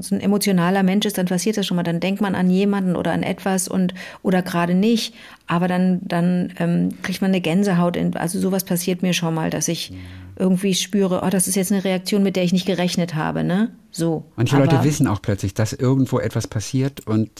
[0.00, 2.94] so ein emotionaler Mensch ist, dann passiert das schon mal, dann denkt man an jemanden
[2.94, 5.14] oder an etwas und oder gerade nicht,
[5.46, 7.96] aber dann, dann ähm, kriegt man eine Gänsehaut.
[7.96, 9.94] In, also sowas passiert mir schon mal, dass ich
[10.36, 13.70] irgendwie spüre, oh, das ist jetzt eine Reaktion, mit der ich nicht gerechnet habe, ne?
[13.92, 14.26] So.
[14.36, 17.30] manche aber, Leute wissen auch plötzlich, dass irgendwo etwas passiert und,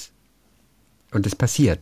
[1.12, 1.80] und es passiert.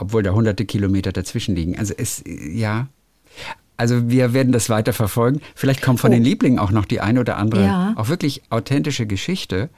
[0.00, 1.78] Obwohl da hunderte Kilometer dazwischen liegen.
[1.78, 2.88] Also es, ja.
[3.76, 5.40] Also wir werden das weiter verfolgen.
[5.54, 6.14] Vielleicht kommt von Oh.
[6.14, 7.92] den Lieblingen auch noch die eine oder andere, Ja.
[7.96, 9.68] auch wirklich authentische Geschichte,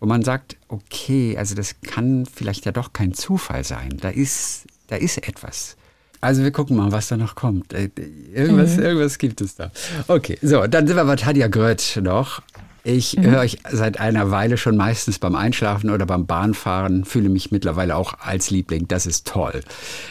[0.00, 3.96] wo man sagt, okay, also das kann vielleicht ja doch kein Zufall sein.
[4.00, 5.76] Da ist, da ist etwas.
[6.22, 7.72] Also wir gucken mal, was da noch kommt.
[7.74, 7.90] Äh,
[8.34, 9.70] Irgendwas, irgendwas gibt es da.
[10.08, 12.42] Okay, so, dann sind wir bei Tadja Grötsch noch.
[12.88, 17.50] Ich höre euch seit einer Weile schon meistens beim Einschlafen oder beim Bahnfahren, fühle mich
[17.50, 18.86] mittlerweile auch als Liebling.
[18.86, 19.62] Das ist toll,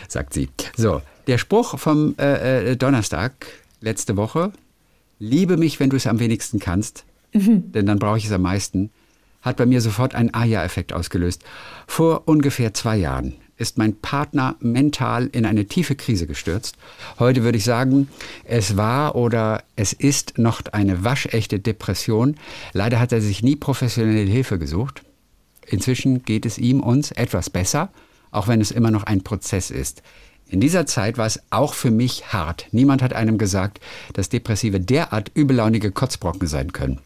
[0.09, 0.49] sagt sie.
[0.75, 3.31] So, der Spruch vom äh, äh, Donnerstag
[3.79, 4.51] letzte Woche,
[5.19, 8.89] liebe mich, wenn du es am wenigsten kannst, denn dann brauche ich es am meisten,
[9.41, 11.45] hat bei mir sofort einen Aja-Effekt ausgelöst.
[11.87, 16.75] Vor ungefähr zwei Jahren ist mein Partner mental in eine tiefe Krise gestürzt.
[17.19, 18.09] Heute würde ich sagen,
[18.43, 22.35] es war oder es ist noch eine waschechte Depression.
[22.73, 25.03] Leider hat er sich nie professionelle Hilfe gesucht.
[25.65, 27.89] Inzwischen geht es ihm uns etwas besser,
[28.31, 30.03] auch wenn es immer noch ein Prozess ist.
[30.47, 32.67] In dieser Zeit war es auch für mich hart.
[32.71, 33.79] Niemand hat einem gesagt,
[34.13, 37.01] dass Depressive derart übellaunige Kotzbrocken sein können.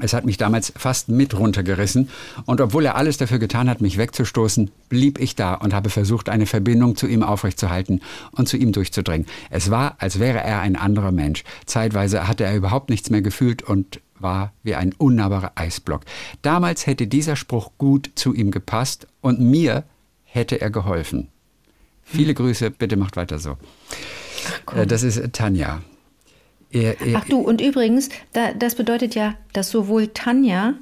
[0.00, 2.08] Es hat mich damals fast mit runtergerissen
[2.46, 6.28] und obwohl er alles dafür getan hat, mich wegzustoßen, blieb ich da und habe versucht,
[6.28, 8.00] eine Verbindung zu ihm aufrechtzuerhalten
[8.32, 9.26] und zu ihm durchzudringen.
[9.50, 11.44] Es war, als wäre er ein anderer Mensch.
[11.66, 16.02] Zeitweise hatte er überhaupt nichts mehr gefühlt und war wie ein unnahbarer Eisblock.
[16.42, 19.84] Damals hätte dieser Spruch gut zu ihm gepasst und mir
[20.24, 21.28] hätte er geholfen.
[22.04, 23.56] Viele Grüße, bitte macht weiter so.
[24.74, 25.80] Äh, Das ist Tanja.
[26.72, 30.74] Er, er, Ach du, und übrigens, da, das bedeutet ja, dass sowohl Tanja,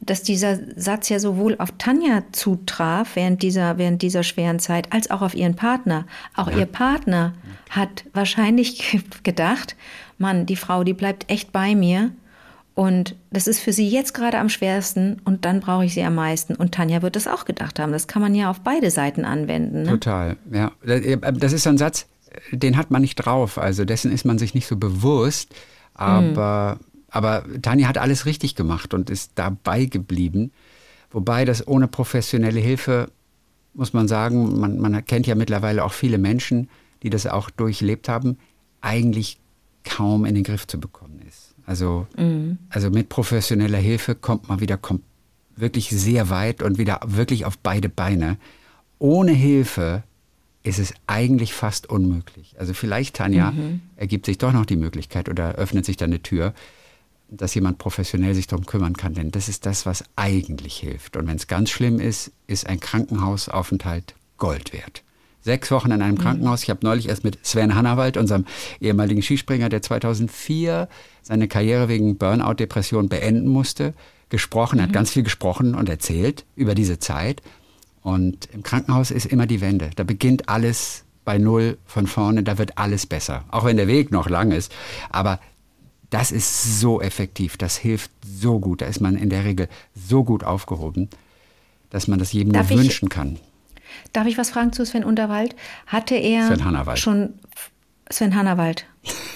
[0.00, 5.10] dass dieser Satz ja sowohl auf Tanja zutraf während dieser, während dieser schweren Zeit, als
[5.10, 6.06] auch auf ihren Partner.
[6.34, 7.34] Auch ihr Partner
[7.70, 9.76] hat wahrscheinlich gedacht,
[10.16, 12.10] Mann, die Frau, die bleibt echt bei mir.
[12.74, 16.14] Und das ist für sie jetzt gerade am schwersten und dann brauche ich sie am
[16.14, 16.54] meisten.
[16.54, 17.90] Und Tanja wird das auch gedacht haben.
[17.90, 19.82] Das kann man ja auf beide Seiten anwenden.
[19.82, 19.90] Ne?
[19.90, 20.70] Total, ja.
[20.84, 22.06] Das ist so ein Satz,
[22.52, 23.58] den hat man nicht drauf.
[23.58, 25.54] Also dessen ist man sich nicht so bewusst.
[25.94, 26.78] Aber,
[27.10, 30.52] aber Tanja hat alles richtig gemacht und ist dabei geblieben.
[31.10, 33.10] Wobei das ohne professionelle Hilfe,
[33.74, 36.68] muss man sagen, man, man kennt ja mittlerweile auch viele Menschen,
[37.02, 38.38] die das auch durchlebt haben,
[38.80, 39.38] eigentlich
[39.84, 41.54] kaum in den Griff zu bekommen ist.
[41.66, 42.06] Also,
[42.70, 45.02] also mit professioneller Hilfe kommt man wieder kom
[45.56, 48.36] wirklich sehr weit und wieder wirklich auf beide Beine.
[48.98, 50.04] Ohne Hilfe
[50.68, 52.54] ist es eigentlich fast unmöglich.
[52.58, 53.54] Also vielleicht, Tanja,
[53.96, 56.52] ergibt sich doch noch die Möglichkeit oder öffnet sich da eine Tür,
[57.30, 59.14] dass jemand professionell sich darum kümmern kann.
[59.14, 61.16] Denn das ist das, was eigentlich hilft.
[61.16, 65.02] Und wenn es ganz schlimm ist, ist ein Krankenhausaufenthalt Gold wert.
[65.40, 66.62] Sechs Wochen in einem Krankenhaus.
[66.64, 68.44] Ich habe neulich erst mit Sven Hannawald, unserem
[68.80, 70.88] ehemaligen Skispringer, der 2004
[71.22, 73.94] seine Karriere wegen Burnout-Depression beenden musste,
[74.28, 74.78] gesprochen.
[74.78, 77.40] Er hat ganz viel gesprochen und erzählt über diese Zeit.
[78.08, 79.90] Und im Krankenhaus ist immer die Wende.
[79.96, 82.42] Da beginnt alles bei Null von vorne.
[82.42, 83.44] Da wird alles besser.
[83.50, 84.72] Auch wenn der Weg noch lang ist.
[85.10, 85.40] Aber
[86.10, 87.56] das ist so effektiv.
[87.58, 88.80] Das hilft so gut.
[88.80, 91.10] Da ist man in der Regel so gut aufgehoben,
[91.90, 93.38] dass man das jedem Darf nur ich- wünschen kann.
[94.12, 95.54] Darf ich was fragen zu Sven Unterwald?
[95.86, 96.98] Hatte er Sven Hannawald.
[96.98, 97.34] schon
[98.10, 98.86] Sven Hannawald?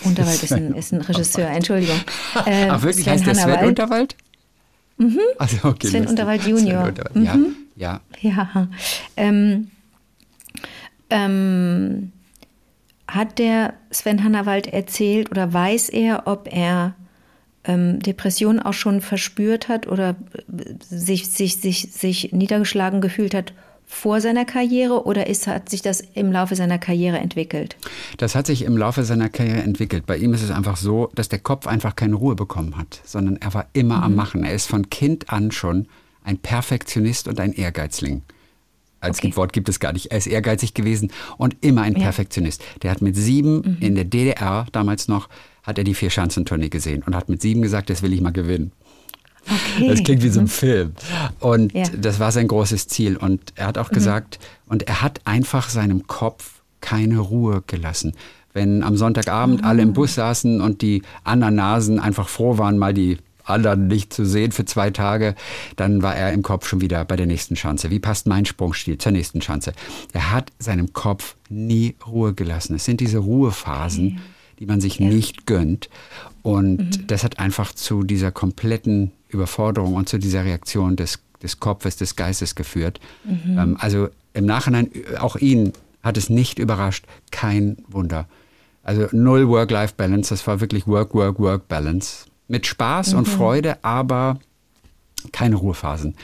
[0.04, 1.98] Unterwald ist ein, ist ein Regisseur, Entschuldigung.
[2.46, 3.66] Ähm, Ach wirklich, Sven heißt der Sven.
[3.68, 4.16] Unterwald?
[4.98, 5.18] Mhm.
[5.38, 6.10] Also, okay, Sven lustig.
[6.10, 6.84] Unterwald Junior.
[6.84, 7.26] Sven Unterwald.
[7.26, 7.36] Ja,
[7.76, 8.00] ja.
[8.20, 8.68] Ja.
[9.16, 9.70] Ähm,
[11.10, 12.12] ähm,
[13.08, 16.94] hat der Sven Hannawald erzählt oder weiß er, ob er
[17.64, 23.52] ähm, Depressionen auch schon verspürt hat oder äh, sich, sich, sich, sich niedergeschlagen gefühlt hat
[23.84, 27.76] vor seiner Karriere oder ist, hat sich das im Laufe seiner Karriere entwickelt?
[28.16, 30.06] Das hat sich im Laufe seiner Karriere entwickelt.
[30.06, 33.36] Bei ihm ist es einfach so, dass der Kopf einfach keine Ruhe bekommen hat, sondern
[33.36, 34.02] er war immer Mhm.
[34.04, 34.44] am Machen.
[34.44, 35.88] Er ist von Kind an schon
[36.24, 38.22] ein Perfektionist und ein Ehrgeizling.
[39.00, 39.34] Als Okay.
[39.36, 40.12] Wort gibt es gar nicht.
[40.12, 41.98] Er ist ehrgeizig gewesen und immer ein Ja.
[41.98, 42.02] Mhm.
[42.04, 42.62] Perfektionist.
[42.82, 45.28] Der hat mit sieben in der DDR damals noch,
[45.64, 48.70] hat er die Vier-Schanzentournee gesehen und hat mit sieben gesagt, das will ich mal gewinnen.
[49.44, 49.88] Okay.
[49.88, 50.92] Das klingt wie so ein Film.
[51.40, 51.82] Und Ja.
[52.00, 53.16] das war sein großes Ziel.
[53.16, 58.12] Und er hat auch gesagt, und er hat einfach seinem Kopf keine Ruhe gelassen.
[58.52, 62.94] Wenn am Sonntagabend alle im Bus saßen und die anderen Nasen einfach froh waren, mal
[62.94, 65.34] die anderen nicht zu sehen für zwei Tage,
[65.76, 67.90] dann war er im Kopf schon wieder bei der nächsten Schanze.
[67.90, 69.72] Wie passt mein Sprungstil zur nächsten Schanze?
[70.12, 72.76] Er hat seinem Kopf nie Ruhe gelassen.
[72.76, 74.20] Es sind diese Ruhephasen,
[74.59, 75.88] die man sich nicht gönnt.
[76.43, 81.97] Und das hat einfach zu dieser kompletten Überforderung und zu dieser Reaktion des, des Kopfes,
[81.97, 83.01] des Geistes geführt.
[83.59, 85.72] Ähm, also im Nachhinein, auch ihn
[86.03, 87.07] hat es nicht überrascht.
[87.30, 88.28] Kein Wunder.
[88.82, 92.26] Also null Work-Life-Balance, das war wirklich Work-Work-Work-Balance.
[92.49, 94.38] Mit Spaß und Freude, aber
[95.30, 96.16] keine Ruhephasen.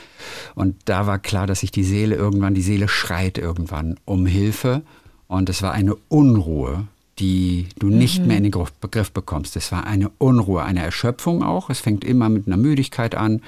[0.55, 4.81] Und da war klar, dass sich die Seele irgendwann, die Seele schreit irgendwann um Hilfe.
[5.27, 6.87] Und es war eine Unruhe,
[7.19, 9.55] die du nicht mehr in den Griff, Begriff bekommst.
[9.55, 11.69] Es war eine Unruhe, eine Erschöpfung auch.
[11.69, 13.41] Es fängt immer mit einer Müdigkeit an.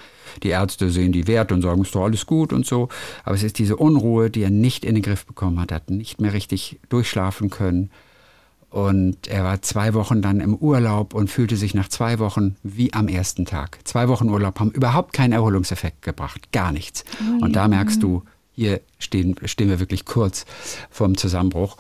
[0.44, 2.90] Die Ärzte sehen die Werte und sagen, ist doch alles gut und so.
[3.24, 5.72] Aber es ist diese Unruhe, die er nicht in den Griff bekommen hat.
[5.72, 7.92] Er hat nicht mehr richtig durchschlafen können.
[8.72, 12.94] Und er war zwei Wochen dann im Urlaub und fühlte sich nach zwei Wochen wie
[12.94, 13.80] am ersten Tag.
[13.84, 17.04] Zwei Wochen Urlaub haben überhaupt keinen Erholungseffekt gebracht, gar nichts.
[17.42, 20.46] Und da merkst du, hier stehen, stehen wir wirklich kurz
[20.90, 21.76] vorm Zusammenbruch.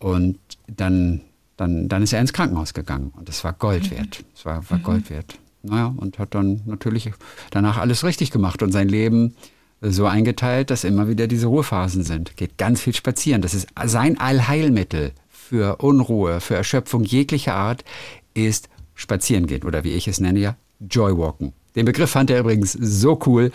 [0.00, 1.20] Und dann,
[1.56, 4.24] dann, dann ist er ins Krankenhaus gegangen und das war Gold wert.
[4.34, 5.38] Es war, war Gold wert.
[5.62, 7.12] Naja, und hat dann natürlich
[7.52, 9.36] danach alles richtig gemacht und sein Leben
[9.80, 12.36] so eingeteilt, dass immer wieder diese Ruhephasen sind.
[12.36, 13.40] Geht ganz viel spazieren.
[13.40, 15.12] Das ist sein Allheilmittel
[15.48, 17.84] für Unruhe, für Erschöpfung jeglicher Art,
[18.32, 21.52] ist spazieren gehen oder wie ich es nenne ja, Joywalken.
[21.76, 23.50] Den Begriff fand er übrigens so cool.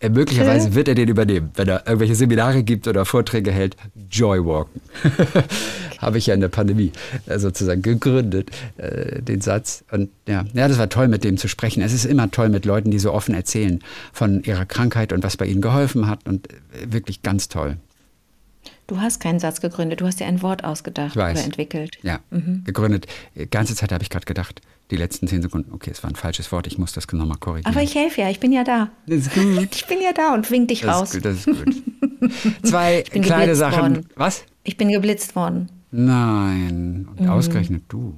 [0.00, 3.76] Äh, möglicherweise wird er den übernehmen, wenn er irgendwelche Seminare gibt oder Vorträge hält.
[4.10, 4.80] Joywalken.
[5.98, 6.90] Habe ich ja in der Pandemie
[7.26, 9.84] äh, sozusagen gegründet, äh, den Satz.
[9.90, 11.82] Und ja, ja, das war toll, mit dem zu sprechen.
[11.82, 13.80] Es ist immer toll mit Leuten, die so offen erzählen
[14.12, 16.26] von ihrer Krankheit und was bei ihnen geholfen hat.
[16.26, 16.48] Und
[16.88, 17.76] wirklich ganz toll.
[18.90, 21.96] Du hast keinen Satz gegründet, du hast dir ein Wort ausgedacht oder entwickelt.
[22.02, 22.18] Ja,
[22.64, 23.06] gegründet.
[23.36, 24.60] Die ganze Zeit habe ich gerade gedacht,
[24.90, 27.72] die letzten zehn Sekunden, okay, es war ein falsches Wort, ich muss das nochmal korrigieren.
[27.72, 28.90] Aber ich helfe ja, ich bin ja da.
[29.06, 29.68] das ist gut.
[29.76, 31.14] Ich bin ja da und wink dich Das raus.
[31.14, 32.62] ist gut, das ist gut.
[32.64, 33.80] Zwei kleine Sachen.
[33.80, 34.06] worden.
[34.16, 34.44] Was?
[34.64, 35.68] Ich bin geblitzt worden.
[35.92, 37.28] Nein, und Mhm.
[37.30, 38.14] ausgerechnet du.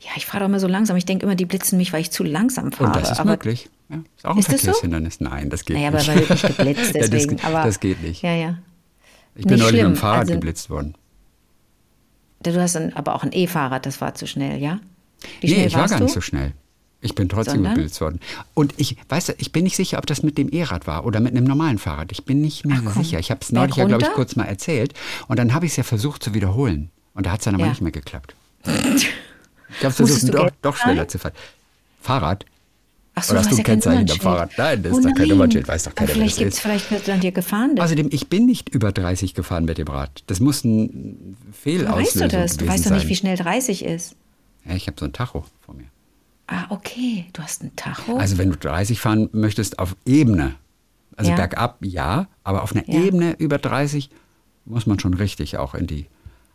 [0.00, 0.96] Ja, ich fahre doch immer so langsam.
[0.96, 2.90] Ich denke immer, die blitzen mich, weil ich zu langsam fahre.
[2.92, 3.68] Und das ist aber, möglich.
[3.88, 4.66] Ja, ist auch ein Ist das so?
[4.66, 5.18] Verkehrshindernis.
[5.20, 6.08] Nein, das geht Naja, aber nicht.
[6.08, 7.40] weil wirklich geblitzt Ja, das, deswegen.
[7.44, 8.22] aber, das geht nicht.
[8.22, 8.58] Ja, ja.
[9.36, 9.96] Ich bin neulich mit dem.
[9.96, 10.94] Fahrrad Also- geblitzt worden.
[12.42, 14.80] Du hast ein, aber auch ein E-Fahrrad, das war zu schnell, ja?
[15.40, 16.04] Wie nee, ich war gar du?
[16.04, 16.52] nicht so schnell.
[17.00, 17.74] Ich bin trotzdem Sondern?
[17.74, 18.20] geblitzt worden.
[18.54, 21.20] Und ich, weißt du, ich bin nicht sicher, ob das mit dem E-Rad war oder
[21.20, 22.12] mit einem normalen Fahrrad.
[22.12, 23.18] Ich bin nicht mehr Ach, sicher.
[23.18, 24.94] Ich habe es neulich ja, glaube ich, kurz mal erzählt.
[25.28, 26.90] Und dann habe ich es ja versucht zu wiederholen.
[27.14, 27.70] Und da hat es dann aber Ja.
[27.70, 28.34] nicht mehr geklappt.
[29.68, 31.32] Ich habe Musstest versucht, doch, doch schneller zu fahren.
[32.00, 32.46] Fahrrad?
[33.18, 34.18] Ach so, Oder hast du ja ein kein Kennzeichen am.
[34.20, 34.50] Fahrrad?
[34.58, 35.28] Nein, das oh ist doch kein.
[35.28, 35.66] Nummernschild.
[35.66, 36.62] Weiß doch Aber keiner, wer vielleicht das gibt's, ist.
[36.62, 37.80] Vielleicht wird dann dir gefahren.
[37.80, 40.22] Außerdem, ich bin nicht über 30 gefahren mit dem Rad.
[40.26, 42.56] Das muss ein weißt Fehlauslösung du das?
[42.58, 43.08] Du weißt doch nicht, sein.
[43.08, 44.16] wie schnell 30 ist.
[44.66, 45.86] Ja, ich habe so ein Tacho vor mir.
[46.46, 47.24] Ah, okay.
[47.32, 48.18] Du hast ein Tacho.
[48.18, 50.54] Also wenn du 30 fahren möchtest auf Ebene,
[51.16, 51.36] also Ja.
[51.36, 53.00] bergab ja, aber auf einer Ja.
[53.00, 54.10] Ebene über 30
[54.66, 56.04] muss man schon richtig auch in die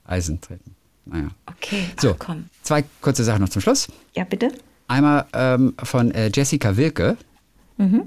[0.05, 0.75] Eisen treten.
[1.05, 1.29] Naja.
[1.47, 2.45] okay, ach, So, komm.
[2.61, 3.87] zwei kurze Sachen noch zum Schluss.
[4.15, 4.51] Ja, bitte?
[4.91, 7.15] Einmal ähm, von äh, Jessica Wilke.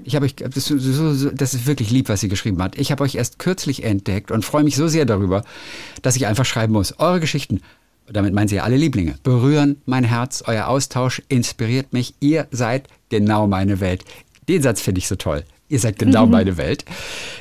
[0.03, 2.77] Ich habe euch, das, ist so, so, das ist wirklich lieb, was sie geschrieben hat.
[2.77, 5.43] Ich habe euch erst kürzlich entdeckt und freue mich so sehr darüber,
[6.03, 6.99] dass ich einfach schreiben muss.
[6.99, 7.61] Eure Geschichten,
[8.07, 10.43] damit meinen sie ja alle Lieblinge, berühren mein Herz.
[10.45, 12.13] Euer Austausch inspiriert mich.
[12.19, 14.05] Ihr seid genau meine Welt.
[14.47, 15.43] Den Satz finde ich so toll.
[15.67, 16.85] Ihr seid genau meine Welt.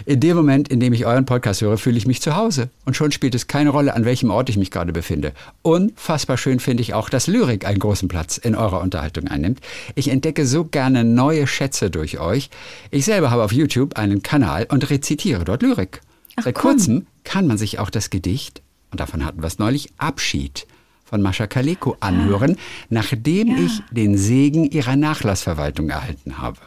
[0.07, 2.71] In dem Moment, in dem ich euren Podcast höre, fühle ich mich zu Hause.
[2.87, 5.35] Und schon spielt es keine Rolle, an welchem Ort ich mich gerade befinde.
[5.61, 9.61] Unfassbar schön finde ich auch, dass Lyrik einen großen Platz in eurer Unterhaltung einnimmt.
[9.95, 12.49] Ich entdecke so gerne neue Schätze durch euch.
[12.91, 16.01] Ich selber habe auf YouTube einen Kanal und rezitiere dort Lyrik.
[16.37, 16.71] Ach, Seit komm.
[16.73, 20.67] kurzem kann man sich auch das Gedicht, und davon hatten wir es neulich, Abschied
[21.05, 22.57] von Mascha Kaleko anhören,
[22.89, 23.57] nachdem Ja.
[23.67, 26.59] ich den Segen ihrer Nachlassverwaltung erhalten habe.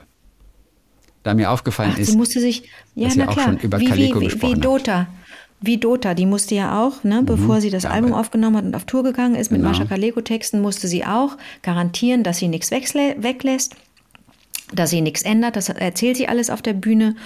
[1.27, 2.63] Da mir aufgefallen Ach, ist, sie musste sich,
[2.95, 4.65] ja, dass na auch klar, schon über wie, Calico wie, wie, gesprochen wie habt.
[4.65, 5.07] Dota.
[5.59, 8.75] Wie Dota, die musste ja auch, ne, bevor sie das ja, Album aufgenommen hat und
[8.75, 9.71] auf Tour gegangen ist mit Genau.
[9.71, 13.75] Mascha Kaleko-Texten, musste sie auch garantieren, dass sie nichts weglässt,
[14.71, 15.57] dass sie nichts ändert.
[15.57, 17.17] Das erzählt sie alles auf der Bühne.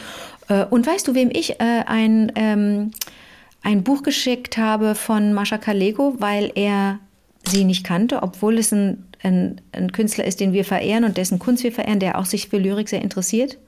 [0.48, 2.90] Äh, Und weißt du, wem ich äh, ein, ähm,
[3.62, 6.98] ein Buch geschickt habe von Mascha Kaleko, weil er
[7.46, 11.38] sie nicht kannte, obwohl es ein, ein, ein Künstler ist, den wir verehren und dessen
[11.38, 13.60] Kunst wir verehren, der auch sich für Lyrik sehr interessiert?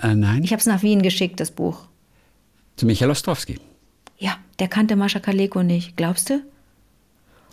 [0.00, 1.86] Äh, nein, Ich habe es nach Wien geschickt, das Buch.
[2.76, 3.58] zu Michael Ostrowski.
[4.18, 6.42] Ja, der kannte Mascha Kaleko nicht, glaubst du?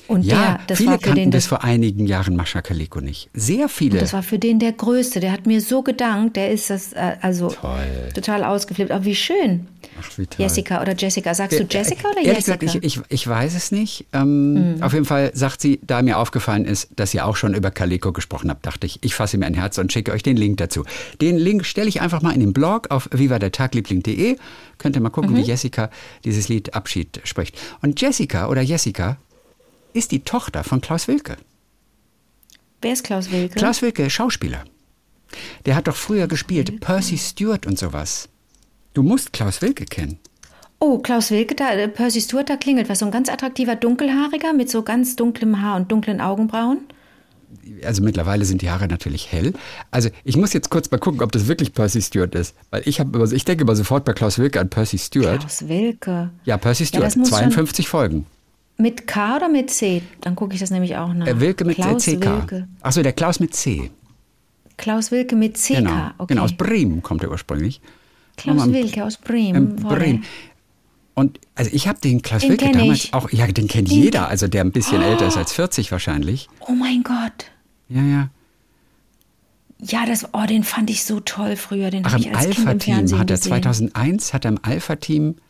[0.08, 2.62] Und Ja, der, das viele war für kannten den bis das, vor einigen Jahren Mascha
[2.62, 3.30] Kaleko nicht.
[3.34, 3.94] Sehr viele.
[3.94, 5.20] und das war für den der Größte.
[5.20, 6.36] Der hat mir so gedankt.
[6.36, 8.10] Der ist das äh, also Toll.
[8.14, 8.92] total ausgeflippt.
[8.92, 9.68] Aber wie schön.
[10.02, 10.44] Ach, wie toll.
[10.44, 11.34] Jessica oder Jessica.
[11.34, 12.56] Sagst du Jessica oder Ehrlich Jessica?
[12.58, 14.06] gesagt, ich, ich, ich weiß es nicht.
[14.14, 17.72] Ähm, Auf jeden Fall sagt sie, da mir aufgefallen ist, dass ihr auch schon über
[17.72, 20.58] Calico gesprochen habt, dachte ich, ich fasse mir ein Herz und schicke euch den Link
[20.58, 20.84] dazu.
[21.22, 24.38] Den Link stelle ich einfach mal in den Blog auf vivadertagliebling.de.
[24.78, 25.90] Könnt ihr mal gucken, wie Jessica
[26.26, 27.58] dieses Lied Abschied spricht.
[27.82, 29.18] Und Jessica oder Jessica
[29.96, 31.38] ist die Tochter von Klaus Wilke.
[32.82, 33.56] Wer ist Klaus Wilke?
[33.56, 34.64] Klaus Wilke, Schauspieler.
[35.66, 38.30] Der hat doch früher gespielt, Percy Stewart und sowas.
[38.94, 40.20] Du musst Klaus Wilke kennen.
[40.80, 43.00] Oh, Klaus Wilke, da, äh, Percy Stewart, da klingelt was.
[43.00, 46.80] So ein ganz attraktiver Dunkelhaariger mit so ganz dunklem Haar und dunklen Augenbrauen.
[47.84, 49.54] also mittlerweile sind die Haare natürlich hell.
[49.90, 52.54] Also ich muss jetzt kurz mal gucken, ob das wirklich Percy Stewart ist.
[52.70, 55.40] Weil ich habe immer, ich denke immer sofort bei Klaus Wilke an Percy Stewart.
[55.40, 56.30] Klaus Wilke.
[56.44, 58.26] Ja, Percy Ja, Stewart, schon- 52 Folgen.
[58.78, 60.02] Mit K oder mit C?
[60.22, 61.28] Dann gucke ich das nämlich auch nach.
[61.28, 62.68] Äh, Wilke mit Klaus CK.
[62.82, 63.92] Achso, der Klaus mit C.
[64.78, 65.76] Klaus Wilke mit CK.
[65.76, 66.08] Genau.
[66.18, 66.34] Okay.
[66.34, 67.82] genau, aus Bremen kommt er ursprünglich.
[68.36, 69.78] Klaus Wilke aus Bremen.
[69.78, 70.26] Bremen.
[71.14, 73.14] Und also ich habe den Klaus Den Wilke damals ich.
[73.14, 76.50] auch, ja, den kennt Den jeder, also der ein bisschen älter ist als 40 wahrscheinlich.
[76.68, 77.52] Oh mein Gott.
[77.88, 78.30] Ja, ja.
[79.82, 81.92] Ja, das, oh, den fand ich so toll früher.
[81.92, 83.38] Den Ach, im Alpha-Team hat er gesehen.
[83.38, 85.42] 2001 hat er im Alpha-Team äh,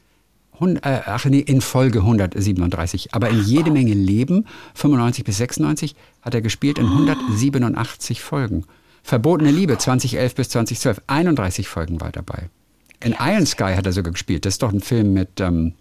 [0.81, 6.41] ach nee, in Folge 137, aber in jede Menge Leben 95 bis 96 hat er
[6.41, 8.65] gespielt in 187 Folgen.
[9.03, 12.49] Verbotene Liebe 2011 bis 2012, 31 Folgen war dabei.
[13.03, 14.45] In Iron Sky hat er sogar gespielt.
[14.45, 15.73] Das ist doch ein Film mit ähm,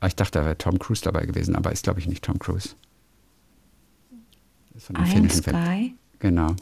[0.00, 2.38] ah, ich dachte, da wäre Tom Cruise dabei gewesen, aber ist glaube ich nicht Tom
[2.38, 2.70] Cruise.
[4.72, 5.30] Das ist Iron Film.
[5.30, 5.94] Sky.
[6.20, 6.54] Genau.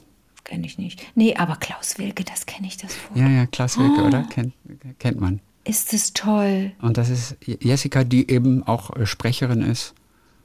[0.45, 1.03] kenne ich nicht.
[1.15, 3.17] Nee, aber Klaus Wilke, das kenne ich das vor.
[3.17, 4.23] Ja, ja, Klaus Wilke, oder?
[4.25, 4.55] Kennt,
[4.99, 5.41] kennt man.
[5.67, 6.73] Ist es toll.
[6.81, 9.95] Und das ist Jessica, die eben auch äh, Sprecherin ist,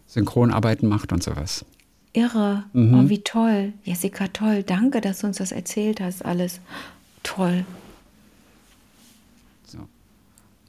[0.07, 1.63] Synchronarbeiten macht und sowas.
[2.13, 2.63] Irre.
[2.73, 2.93] Mhm.
[2.93, 3.73] Oh, wie toll.
[3.83, 4.63] Jessica, toll.
[4.63, 6.59] Danke, dass du uns das erzählt hast, alles.
[7.21, 7.65] Toll.
[9.67, 9.77] So.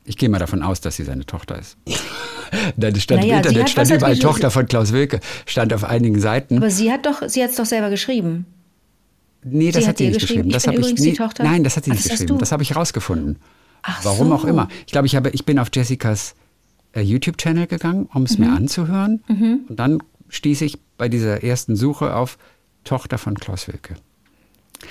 [0.05, 1.79] Ich gehe mal davon aus, dass sie seine Tochter ist.
[2.77, 6.21] Nein, das stand Naja, im Internet, stand überall Tochter von Klaus Wilke, stand auf einigen
[6.21, 6.59] Seiten.
[6.59, 8.45] Aber sie hat doch, sie hat es doch selber geschrieben.
[9.45, 10.53] Nee, das Sie hat hat sie nicht geschrieben, geschrieben.
[10.53, 11.43] Das habe ich Tochter.
[11.43, 12.39] Nein, das hat sie Ach, nicht geschrieben.
[12.39, 13.39] Das habe ich rausgefunden.
[13.83, 14.35] Ach Warum so.
[14.35, 14.69] auch immer.
[14.87, 16.35] Ich glaube, ich, habe, ich bin auf Jessicas
[16.95, 18.45] äh, YouTube-Channel gegangen, um es Mhm.
[18.47, 19.23] mir anzuhören.
[19.29, 22.39] Und dann stieß ich bei dieser ersten Suche auf
[22.85, 23.95] Tochter von Klaus Wilke.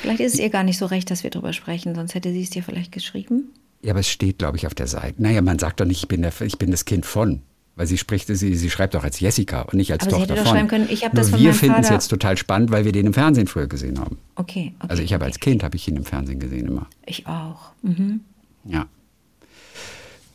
[0.02, 2.44] Vielleicht ist es ihr gar nicht so recht, dass wir drüber sprechen, sonst hätte sie
[2.44, 3.50] es dir vielleicht geschrieben.
[3.84, 5.22] Ja, aber es steht, glaube ich, auf der Seite.
[5.22, 7.42] Naja, man sagt doch nicht, ich bin, der, ich bin das Kind von.
[7.76, 10.34] Weil sie spricht, sie, sie schreibt auch als Jessica und nicht als Aber sie Tochter
[10.34, 10.58] hätte doch von.
[10.58, 12.92] schreiben können, ich hab Nur das von wir finden es jetzt total spannend, weil wir
[12.92, 14.18] den im Fernsehen früher gesehen haben.
[14.36, 14.86] Okay, okay.
[14.90, 15.32] Also ich habe okay.
[15.32, 16.88] als Kind habe ich ihn im Fernsehen gesehen immer.
[17.06, 17.72] Ich auch.
[17.82, 18.22] Mhm.
[18.66, 18.88] Ja.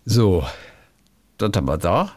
[0.04, 0.44] So,
[1.38, 2.12] das haben wir da.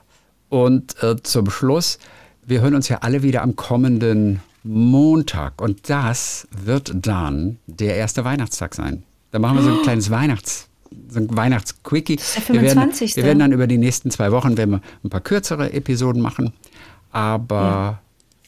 [0.50, 2.00] Und äh, zum Schluss,
[2.46, 5.62] wir hören uns ja alle wieder am kommenden Montag.
[5.62, 9.04] Und das wird dann der erste Weihnachtstag sein.
[9.32, 10.68] Da machen wir so ein kleines Weihnachts,
[11.08, 12.20] so ein Weihnachtsquickie.
[12.48, 13.16] Wir werden, 25..
[13.16, 16.54] wir werden dann über die nächsten zwei Wochen werden wir ein paar kürzere Episoden machen.
[17.12, 18.00] Aber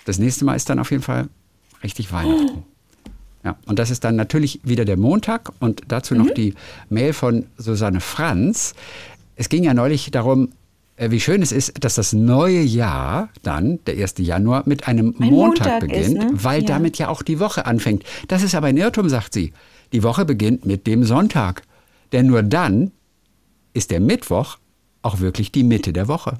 [0.05, 1.29] das nächste Mal ist dann auf jeden Fall
[1.83, 2.63] richtig Weihnachten.
[3.43, 6.53] Ja, und das ist dann natürlich wieder der Montag und dazu noch die
[6.89, 8.73] Mail von Susanne Franz.
[9.35, 10.49] Es ging ja neulich darum,
[10.95, 14.15] äh, wie schön es ist, dass das neue Jahr dann, der 1.
[14.19, 16.29] Januar, mit einem Ein Montag, Montag beginnt, ist, ne?
[16.33, 16.67] weil Ja.
[16.67, 18.03] damit ja auch die Woche anfängt.
[18.27, 19.53] Das ist aber ein Irrtum, sagt sie.
[19.91, 21.63] Die Woche beginnt mit dem Sonntag.
[22.11, 22.91] Denn nur dann
[23.73, 24.57] ist der Mittwoch
[25.01, 26.37] auch wirklich die Mitte der Woche.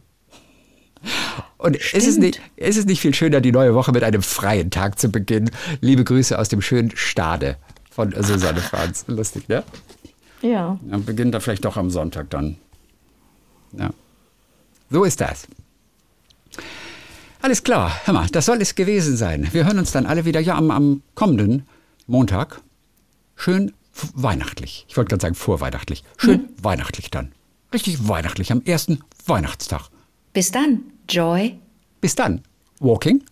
[1.58, 4.72] Und ist es, nicht, ist es nicht viel schöner, die neue Woche mit einem freien
[4.72, 5.52] Tag zu beginnen?
[5.80, 7.58] Liebe Grüße aus dem schönen Stade
[7.92, 9.06] von Susanne Franz.
[9.08, 9.64] Lustig, ne?
[10.42, 10.80] Ja.
[10.82, 12.58] Dann beginnt er vielleicht doch am Sonntag dann.
[13.74, 13.92] Ja.
[14.90, 15.48] So ist das.
[17.42, 19.48] Alles klar, hör mal, das soll es gewesen sein.
[19.52, 21.68] Wir hören uns dann alle wieder ja am, am kommenden
[22.06, 22.62] Montag.
[23.36, 23.74] Schön
[24.14, 24.86] weihnachtlich.
[24.88, 26.04] Ich wollte gerade sagen vorweihnachtlich.
[26.18, 27.32] Schön weihnachtlich dann.
[27.74, 29.90] Richtig weihnachtlich am ersten Weihnachtstag.
[30.34, 30.91] Bis dann.
[31.08, 31.60] Joy.
[32.00, 32.42] Bis dann.
[32.80, 33.24] Walking